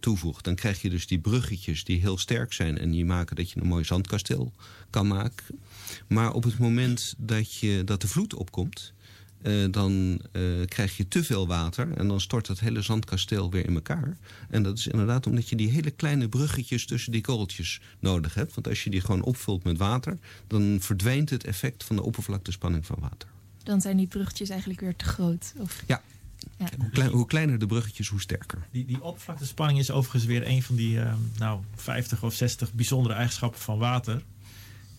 [0.00, 0.44] toevoegt...
[0.44, 2.78] dan krijg je dus die bruggetjes die heel sterk zijn...
[2.78, 4.52] en die maken dat je een mooi zandkasteel
[4.90, 5.58] kan maken.
[6.08, 8.92] Maar op het moment dat, je, dat de vloed opkomt...
[9.46, 13.66] eh, dan eh, krijg je te veel water en dan stort dat hele zandkasteel weer
[13.66, 14.16] in elkaar.
[14.50, 18.54] En dat is inderdaad omdat je die hele kleine bruggetjes tussen die korreltjes nodig hebt.
[18.54, 20.18] Want als je die gewoon opvult met water...
[20.46, 23.28] dan verdwijnt het effect van de oppervlaktespanning van water.
[23.62, 25.52] dan zijn die bruggetjes eigenlijk weer te groot?
[25.58, 26.02] Of, Ja.
[26.58, 26.66] ja.
[26.78, 28.66] Hoe, klein- hoe kleiner de bruggetjes, hoe sterker.
[28.70, 33.14] Die, die oppervlaktespanning is overigens weer een van die ehm, nou, 50 of 60 bijzondere
[33.14, 34.22] eigenschappen van water.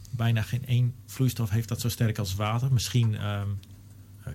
[0.09, 2.73] Bijna geen één vloeistof heeft dat zo sterk als water.
[2.73, 3.43] Misschien ehm, eh,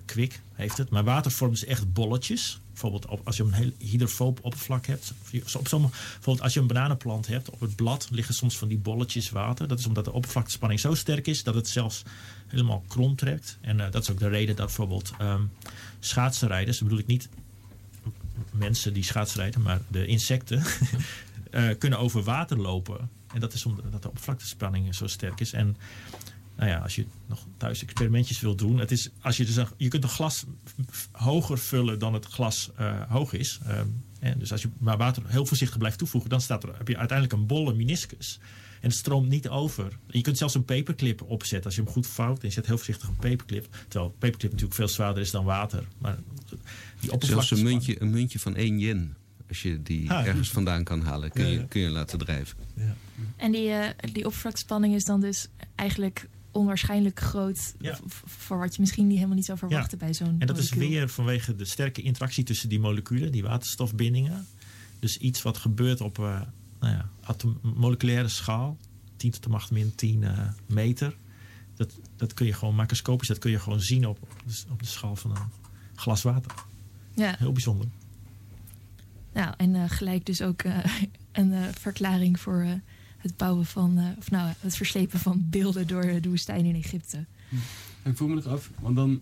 [0.05, 0.89] kwik heeft het.
[0.89, 2.61] Maar water vormt dus echt bolletjes.
[2.69, 5.13] Bijvoorbeeld als je een heel hydrofoob oppervlak hebt.
[5.57, 7.49] Op sommige, bijvoorbeeld als je een bananenplant hebt.
[7.49, 9.67] Op het blad liggen soms van die bolletjes water.
[9.67, 12.03] Dat is omdat de oppervlaktespanning zo sterk is dat het zelfs
[12.47, 13.57] helemaal krom trekt.
[13.61, 15.41] En eh, dat is ook de reden dat bijvoorbeeld ehm
[15.99, 17.29] schaatsenrijders, bedoel ik niet
[18.51, 20.63] mensen die schaatsrijden, maar de insecten,
[21.51, 23.09] eh, kunnen over water lopen.
[23.33, 25.53] En dat is omdat de oppervlaktespanning zo sterk is.
[25.53, 25.77] En
[26.55, 29.67] nou ja, als je nog thuis experimentjes wilt doen, het is, als je, dus een,
[29.77, 30.45] je kunt een glas
[31.11, 33.59] hoger vullen dan het glas eh, hoog is.
[33.65, 33.87] Ehm,
[34.19, 36.97] en dus als je maar water heel voorzichtig blijft toevoegen, dan staat er, heb je
[36.97, 38.39] uiteindelijk een bolle meniscus.
[38.81, 39.97] En het stroomt niet over.
[40.07, 41.65] Je kunt zelfs een paperclip opzetten.
[41.65, 43.67] Als je hem goed vouwt en je zet heel voorzichtig een paperclip.
[43.87, 45.83] Terwijl paperclip natuurlijk veel zwaarder is dan water.
[45.97, 46.17] Maar
[46.99, 49.15] die Zelfs een muntje, een muntje van 1 yen.
[49.47, 52.57] Als je die Ah, ergens vandaan kan halen, kun Ja, je, kun je laten drijven.
[52.75, 52.95] Ja.
[53.35, 57.73] En die, eh, die oppervlaktespanning is dan dus eigenlijk onwaarschijnlijk groot...
[57.79, 57.99] Ja.
[58.25, 61.09] voor wat je misschien niet helemaal niet zou verwachten bij zo'n En dat is weer
[61.09, 64.47] vanwege de sterke interactie tussen die moleculen, die waterstofbindingen.
[64.99, 66.41] Dus iets wat gebeurt op eh,
[66.79, 67.09] nou ja,
[67.61, 68.77] moleculaire schaal,
[69.15, 71.15] 10 tot de macht min 10 eh, meter.
[71.75, 74.79] Dat, dat kun je gewoon macroscopisch, dat kun je gewoon zien op, op, de, op
[74.79, 75.49] de schaal van een
[75.95, 76.51] glas water.
[77.13, 77.87] Ja, Heel bijzonder.
[79.33, 80.63] nou, en eh, gelijk dus ook
[81.31, 82.81] een verklaring voor
[83.23, 83.97] het bouwen van...
[83.97, 87.25] eh, of nou, het verslepen van beelden door eh, de woestijn in Egypte.
[88.03, 89.21] Ik voel me nog af, want dan...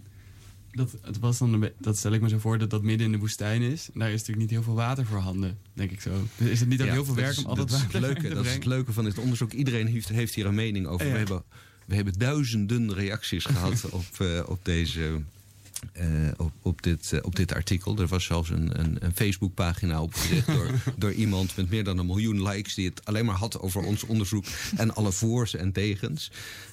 [0.72, 3.18] Dat, het was dan dat stel ik me zo voor dat dat midden in de
[3.18, 3.90] woestijn is.
[3.94, 6.28] En daar is natuurlijk niet heel veel water voorhanden, denk ik zo.
[6.38, 8.02] Dus is het niet ook Ja, heel veel werk is- om altijd dat is water
[8.02, 9.52] leuke, te Dat is het leuke van dit onderzoek.
[9.52, 11.06] Iedereen heeft, heeft hier een mening over.
[11.06, 11.12] Ja.
[11.12, 11.44] We, hebben,
[11.86, 15.22] we hebben duizenden reacties gehad op, eh, op deze...
[15.94, 16.08] eh,
[16.38, 17.98] op, op, dit, eh, op dit artikel.
[17.98, 22.06] Er was zelfs een, een, een Facebookpagina opgericht door, door iemand met meer dan een
[22.06, 22.74] miljoen likes...
[22.74, 26.32] die het alleen maar had over ons onderzoek en alle voor's en tegens.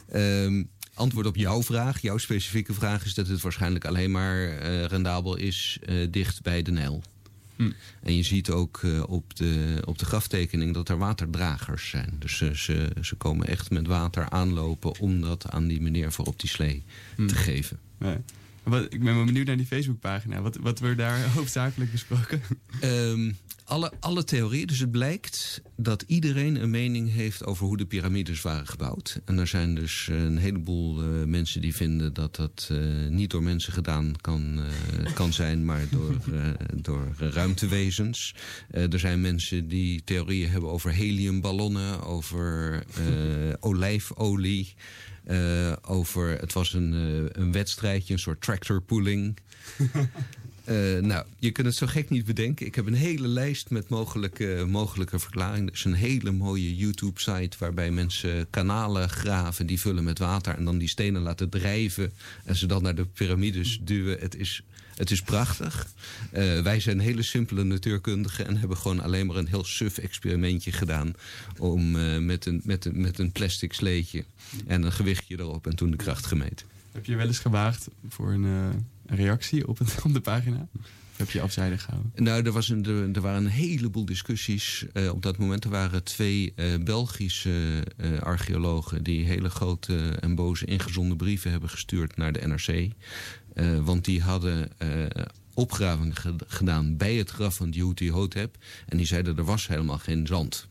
[0.09, 3.05] Ehm, antwoord op jouw vraag, jouw specifieke vraag...
[3.05, 5.79] is dat het waarschijnlijk alleen maar eh, rendabel is
[6.11, 7.03] dicht bij de Nijl.
[7.57, 7.71] Hm.
[8.03, 12.17] En je ziet ook op, de, op de graftekening dat er waterdragers zijn.
[12.19, 16.27] Dus ze, ze, ze komen echt met water aanlopen om dat aan die meneer voor
[16.27, 16.85] op die slee
[17.19, 17.27] Hm.
[17.27, 17.79] te geven.
[17.99, 18.21] Ja.
[18.69, 20.41] Wat, ik ben wel benieuwd naar die Facebookpagina.
[20.41, 22.43] Wat, wat wordt daar hoofdzakelijk besproken?
[22.81, 23.33] Ehm,
[23.69, 28.43] alle, alle theorieën, dus het blijkt dat iedereen een mening heeft over hoe de piramides
[28.43, 29.21] waren gebouwd.
[29.25, 33.43] En er zijn dus een heleboel eh, mensen die vinden dat dat eh, niet door
[33.43, 34.61] mensen gedaan kan,
[35.05, 38.35] eh, kan zijn, maar door, eh, door ruimtewezens.
[38.71, 44.75] Eh, er zijn mensen die theorieën hebben over heliumballonnen, over eh, olijfolie.
[45.25, 48.83] eh, over, het was een, eh, een wedstrijdje, een soort tractor
[50.69, 52.66] Eh, nou, je kunt het zo gek niet bedenken.
[52.66, 55.66] Ik heb een hele lijst met mogelijke, mogelijke verklaringen.
[55.66, 59.66] Er is een hele mooie YouTube-site waarbij mensen kanalen graven...
[59.66, 62.12] die vullen met water en dan die stenen laten drijven...
[62.45, 64.19] en ze dan naar de piramides duwen.
[64.21, 64.62] Het is,
[64.95, 65.87] het is prachtig.
[66.31, 68.47] Eh, wij zijn hele simpele natuurkundigen...
[68.47, 71.12] en hebben gewoon alleen maar een heel suf experimentje gedaan...
[71.59, 74.25] Om, eh, met, een, met, een, met een plastic sleetje
[74.66, 75.66] en een gewichtje erop...
[75.66, 76.66] en toen de kracht gemeten.
[76.93, 78.47] Heb je wel eens gewaagd voor een,
[79.09, 80.69] reactie op, op de pagina?
[80.75, 80.81] Of
[81.17, 82.13] heb je afzijdig gehouden?
[82.15, 84.87] Nou, er, was een, er, waren een heleboel discussies.
[84.93, 89.03] eh, op dat moment er waren twee eh, Belgische eh, archeologen...
[89.03, 92.89] die hele grote en boze ingezonden brieven hebben gestuurd naar de NRC.
[93.85, 94.71] Want die hadden
[95.55, 98.57] opgravingen ge- gedaan bij het graf van Djouti Hotep.
[98.89, 100.69] En die zeiden er was helemaal geen zand.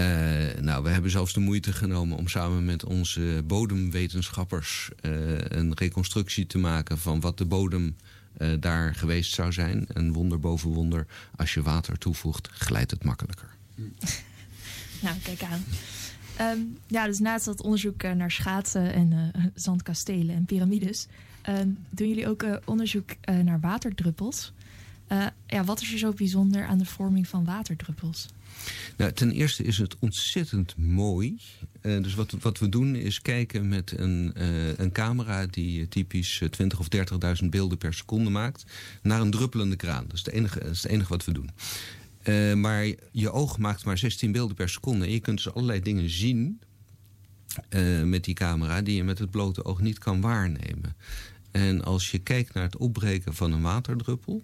[0.00, 5.74] Uh, nou, we hebben zelfs de moeite genomen om samen met onze bodemwetenschappers uh, een
[5.74, 7.96] reconstructie te maken van wat de bodem
[8.38, 9.86] uh, daar geweest zou zijn.
[9.92, 13.48] En wonder boven wonder, als je water toevoegt, glijdt het makkelijker.
[15.02, 15.64] Nou, kijk aan.
[16.40, 21.06] Um, ja, dus naast dat onderzoek naar schaatsen en zandkastelen en piramides,
[21.48, 23.10] um, doen jullie ook onderzoek
[23.42, 24.52] naar waterdruppels.
[25.46, 28.26] ja, wat is er zo bijzonder aan de vorming van waterdruppels?
[28.96, 31.38] Nou, ten eerste is het ontzettend mooi.
[31.82, 36.42] Uh, dus wat, wat we doen is kijken met een, uh, een camera die typisch
[36.50, 36.86] 20 of
[37.42, 38.64] 30.000 beelden per seconde maakt...
[39.02, 40.04] naar een druppelende kraan.
[40.04, 41.50] Dat is, het enige, is het enige wat we doen.
[42.60, 45.04] Maar je oog maakt maar 16 beelden per seconde.
[45.04, 46.60] En je kunt dus allerlei dingen zien
[48.04, 48.82] met die camera...
[48.82, 50.96] die je met het blote oog niet kan waarnemen.
[51.50, 54.42] En als je kijkt naar het opbreken van een waterdruppel...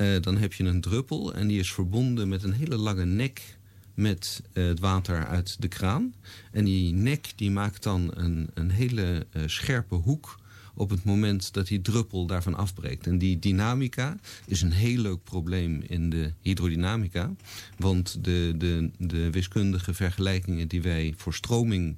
[0.00, 3.58] Uh, dan heb je een druppel en die is verbonden met een hele lange nek
[3.94, 6.14] met uh, het water uit de kraan.
[6.52, 10.38] En die nek die maakt dan een, een hele uh, scherpe hoek
[10.74, 13.06] op het moment dat die druppel daarvan afbreekt.
[13.06, 17.34] En die dynamica is een heel leuk probleem in de hydrodynamica.
[17.76, 21.96] Want de, de, de wiskundige vergelijkingen die wij voor stroming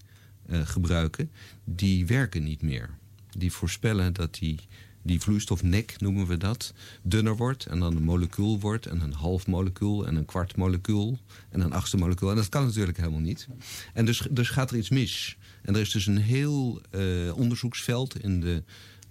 [0.48, 1.30] gebruiken...
[1.64, 2.90] die werken niet meer.
[3.38, 4.58] Die voorspellen dat die
[5.02, 6.72] die vloeistofnek, noemen we dat,
[7.02, 11.18] dunner wordt en dan een molecuul wordt en een half molecuul en een kwart molecuul
[11.50, 12.30] en een achtste molecuul.
[12.30, 13.48] En dat kan natuurlijk helemaal niet.
[13.94, 15.36] En dus, dus gaat er iets mis.
[15.62, 18.62] En er is dus een heel uh, onderzoeksveld in de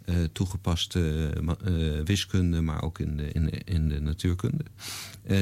[0.05, 4.63] uh, toegepaste uh, wiskunde, maar ook in de, in in de natuurkunde.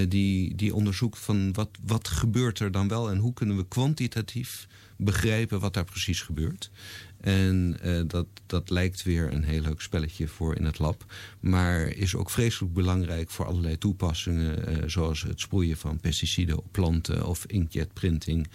[0.07, 4.67] die, die onderzoekt van wat, wat gebeurt er dan wel en hoe kunnen we kwantitatief
[4.97, 6.71] begrijpen wat daar precies gebeurt.
[7.19, 11.05] En uh, dat, dat lijkt weer een heel leuk spelletje voor in het lab.
[11.39, 14.69] Maar is ook vreselijk belangrijk voor allerlei toepassingen...
[14.69, 18.47] Uh, zoals het sproeien van pesticiden op planten of inkjetprinting.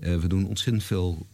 [0.00, 1.26] Uh, we doen ontzettend veel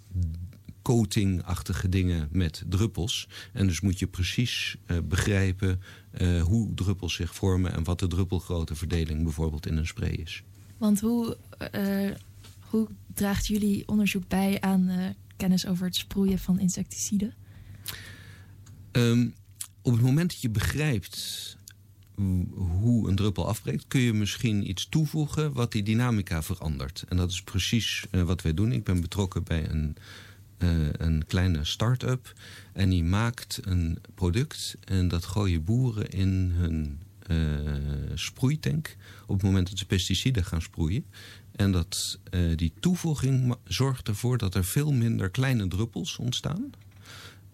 [0.83, 3.29] coatingachtige dingen met druppels.
[3.53, 5.81] En dus moet je precies begrijpen
[6.43, 7.73] hoe druppels zich vormen...
[7.73, 10.43] en wat de druppelgrootte verdeling bijvoorbeeld in een spray is.
[10.79, 11.37] Want hoe,
[12.61, 17.35] hoe draagt jullie onderzoek bij aan kennis over het sproeien van insecticiden?
[18.93, 19.35] Um,
[19.83, 21.57] op het moment dat je begrijpt
[22.57, 23.85] hoe een druppel afbreekt...
[23.89, 27.05] kun je misschien iets toevoegen wat die dynamica verandert.
[27.09, 28.73] En dat is precies uh, wat wij doen.
[28.73, 29.97] Ik ben betrokken bij een,
[30.59, 32.33] uh, een kleine start-up.
[32.73, 36.99] En die maakt een product en dat gooien boeren in hun
[37.31, 37.71] uh,
[38.15, 38.97] sproeitank...
[39.27, 41.05] op het moment dat ze pesticiden gaan sproeien.
[41.57, 46.71] En dat, uh, die toevoeging zorgt ervoor dat er veel minder kleine druppels ontstaan.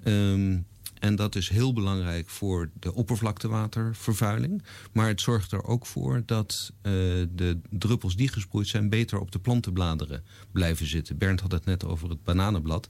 [0.04, 0.66] Um,
[1.00, 4.62] en dat is heel belangrijk voor de oppervlaktewatervervuiling.
[4.92, 6.92] Maar het zorgt er ook voor dat uh,
[7.34, 8.88] de druppels die gesproeid zijn...
[8.88, 11.18] beter op de plantenbladeren blijven zitten.
[11.18, 12.88] Bernd had het net over het bananenblad.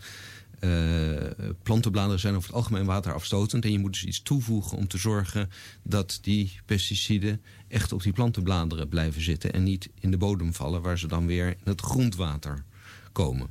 [0.60, 1.30] Uh,
[1.62, 3.64] plantenbladeren zijn over het algemeen waterafstotend.
[3.64, 5.50] En je moet dus iets toevoegen om te zorgen
[5.82, 9.52] dat die pesticiden echt op die plantenbladeren blijven zitten.
[9.52, 12.64] En niet in de bodem vallen waar ze dan weer in het grondwater
[13.12, 13.48] komen.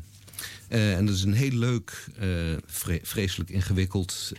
[0.69, 2.07] Uh, en dat is een heel leuk,
[2.65, 4.31] vre vreselijk ingewikkeld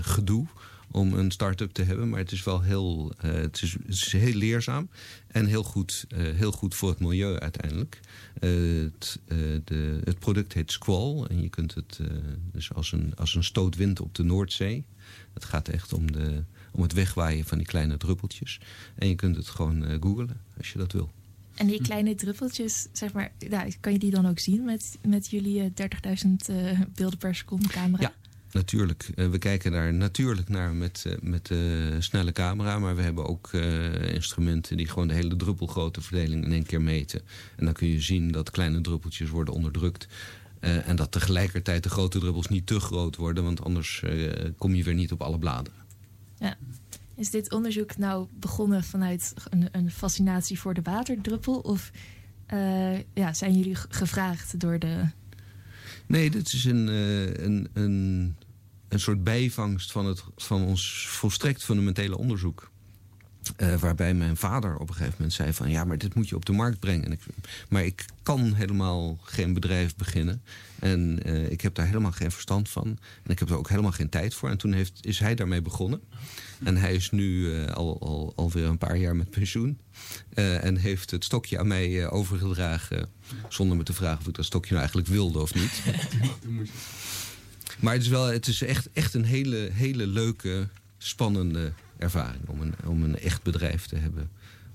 [0.00, 0.46] gedoe
[0.90, 2.08] om een start-up te hebben.
[2.08, 4.88] Maar het is wel heel, het is, het is, heel leerzaam
[5.26, 8.00] en heel goed, heel goed voor het milieu uiteindelijk.
[8.38, 9.20] Het,
[9.64, 12.00] de, het, product heet Squall en je kunt het
[12.52, 14.84] dus als een, als een stootwind op de Noordzee.
[15.34, 18.60] Het gaat echt om, de, om het wegwaaien van die kleine druppeltjes.
[18.94, 21.10] En je kunt het gewoon googlen als je dat wil.
[21.60, 25.30] En die kleine druppeltjes, zeg maar, nou, kan je die dan ook zien met, met
[25.30, 25.74] jullie 30.000
[26.50, 28.02] uh, beelden per seconde camera?
[28.02, 28.12] Ja,
[28.52, 29.10] natuurlijk.
[29.14, 32.78] Uh, we kijken daar natuurlijk naar met, uh, met de snelle camera.
[32.78, 33.52] Maar we hebben ook
[34.12, 37.20] instrumenten die gewoon de hele druppelgrootte verdeling in één keer meten.
[37.56, 40.08] En dan kun je zien dat kleine druppeltjes worden onderdrukt.
[40.60, 43.44] en dat tegelijkertijd de grote druppels niet te groot worden.
[43.44, 44.02] Want anders
[44.58, 45.78] kom je weer niet op alle bladeren.
[46.38, 46.56] Ja.
[47.14, 51.58] Is dit onderzoek nou begonnen vanuit een, een fascinatie voor de waterdruppel?
[51.58, 51.90] Of
[53.14, 55.04] ja, zijn jullie gevraagd door de...
[56.06, 56.86] Nee, dit is een,
[57.44, 58.36] een, een,
[58.90, 62.70] een soort bijvangst van, het, van ons volstrekt fundamentele onderzoek.
[63.56, 65.70] Uh, waarbij mijn vader op een gegeven moment zei van...
[65.70, 67.04] ja, maar dit moet je op de markt brengen.
[67.04, 67.20] En ik,
[67.68, 70.42] maar ik kan helemaal geen bedrijf beginnen.
[70.78, 72.86] En uh, ik heb daar helemaal geen verstand van.
[73.22, 74.50] En ik heb er ook helemaal geen tijd voor.
[74.50, 76.00] En toen heeft, is hij daarmee begonnen.
[76.62, 79.80] En hij is nu uh, al, al, alweer een paar jaar met pensioen.
[80.34, 83.08] en heeft het stokje aan mij overgedragen...
[83.48, 85.82] zonder me te vragen of ik dat stokje nou eigenlijk wilde of niet.
[87.80, 90.68] maar het is, wel, het is echt, echt een hele, hele leuke,
[90.98, 94.30] spannende ervaring om een, om een echt bedrijf te hebben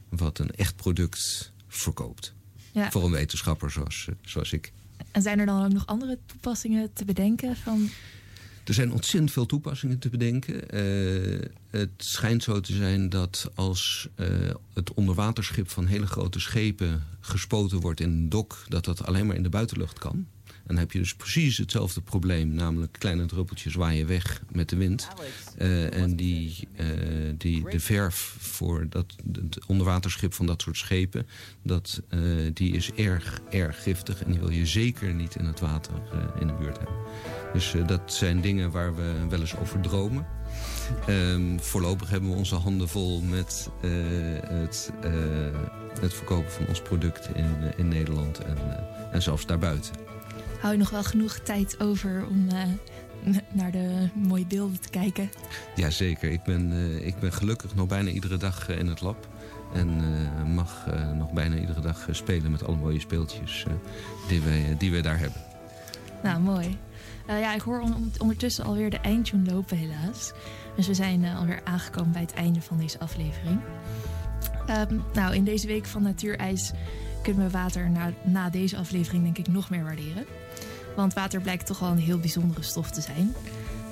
[0.09, 2.33] wat een echt product verkoopt.
[2.71, 2.91] Ja.
[2.91, 4.71] Voor een wetenschapper zoals, eh, zoals ik.
[5.11, 7.55] En zijn er dan ook nog andere toepassingen te bedenken?
[7.55, 7.89] Van...
[8.63, 10.69] Er zijn ontzettend veel toepassingen te bedenken.
[10.69, 14.27] Eh, het schijnt zo te zijn dat als eh,
[14.73, 19.35] het onderwaterschip van hele grote schepen gespoten wordt in een dok, dat dat alleen maar
[19.35, 20.27] in de buitenlucht kan.
[20.65, 25.07] Dan heb je dus precies hetzelfde probleem, namelijk kleine druppeltjes waaien weg met de wind.
[25.57, 26.85] Eh, en die, eh,
[27.37, 31.27] die, de verf voor dat, het onderwaterschip van dat soort schepen,
[31.61, 32.19] dat, eh,
[32.53, 34.23] die is erg, erg giftig.
[34.23, 35.93] En die wil je zeker niet in het water
[36.39, 36.95] in de buurt hebben.
[37.53, 40.27] Dus dat zijn dingen waar we wel eens over dromen.
[41.07, 43.69] Ehm, voorlopig hebben we onze handen vol met
[44.47, 44.91] het,
[45.99, 48.57] het verkopen van ons product in, in Nederland en,
[49.11, 50.14] en zelfs daarbuiten.
[50.59, 55.29] Hou je nog wel genoeg tijd over om eh, naar de mooie beelden te kijken?
[55.75, 59.27] Jazeker, ik ben, eh, ik ben gelukkig nog bijna iedere dag eh, in het lab.
[59.73, 60.01] En
[60.53, 60.85] mag
[61.15, 63.65] nog bijna iedere dag spelen met alle mooie speeltjes
[64.27, 65.41] die, wij, die wij daar hebben.
[66.23, 66.77] Nou, mooi.
[67.27, 70.31] Ja, ik hoor on- ondertussen alweer de eindtune lopen, helaas.
[70.75, 73.59] Dus we zijn alweer aangekomen bij het einde van deze aflevering.
[74.67, 76.71] Ehm, nou, in deze week van Natuurijs
[77.25, 77.91] kunnen we water
[78.23, 80.25] na, deze aflevering denk ik nog meer waarderen.
[80.95, 83.33] Want water blijkt toch wel een heel bijzondere stof te zijn.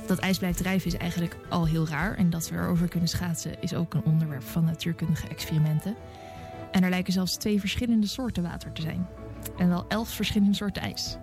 [0.07, 2.17] Dat ijs blijft drijven is eigenlijk al heel raar.
[2.17, 5.95] En dat we erover kunnen schaatsen is ook een onderwerp van natuurkundige experimenten.
[6.71, 9.07] En er lijken zelfs twee verschillende soorten water te zijn.
[9.57, 11.17] En wel elf verschillende soorten ijs.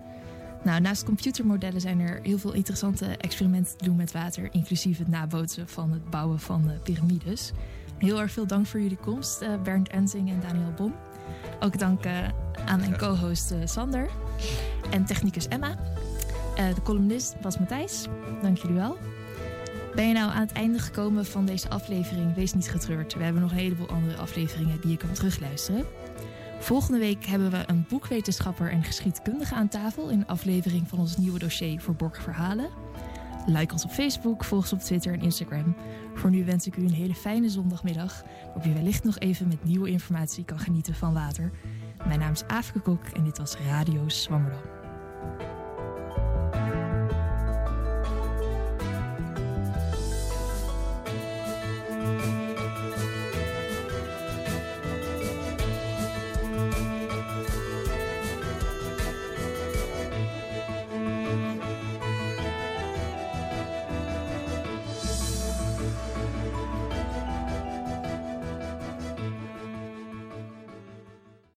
[0.63, 5.07] Nou, naast computermodellen zijn er heel veel interessante experimenten te doen met water, inclusief het
[5.07, 7.51] nabootsen van het bouwen van de piramides.
[7.97, 10.93] Heel erg veel dank voor jullie komst, eh, Bernd Enzing en Daniel Bom.
[11.59, 12.27] Ook dank eh,
[12.65, 14.09] aan mijn co-host eh, Sander
[14.89, 15.75] en technicus Emma.
[16.55, 18.05] Eh, de columnist was Matthijs.
[18.41, 18.97] Dank jullie wel.
[19.95, 22.35] Ben je nou aan het einde gekomen van deze aflevering?
[22.35, 23.13] Wees niet getreurd.
[23.13, 25.85] We hebben nog een heleboel andere afleveringen die je kan terugluisteren.
[26.59, 31.17] Volgende week hebben we een boekwetenschapper en geschiedkundige aan tafel in een aflevering van ons
[31.17, 32.69] nieuwe dossier Verborgen Verhalen.
[33.45, 35.75] Like ons op Facebook, volg ons op Twitter en Instagram.
[36.13, 39.63] Voor nu wens ik u een hele fijne zondagmiddag, waarop je wellicht nog even met
[39.63, 41.51] nieuwe informatie kan genieten van water.
[42.07, 44.61] Mijn naam is Aafke Kok en dit was Radio Zwammerdam.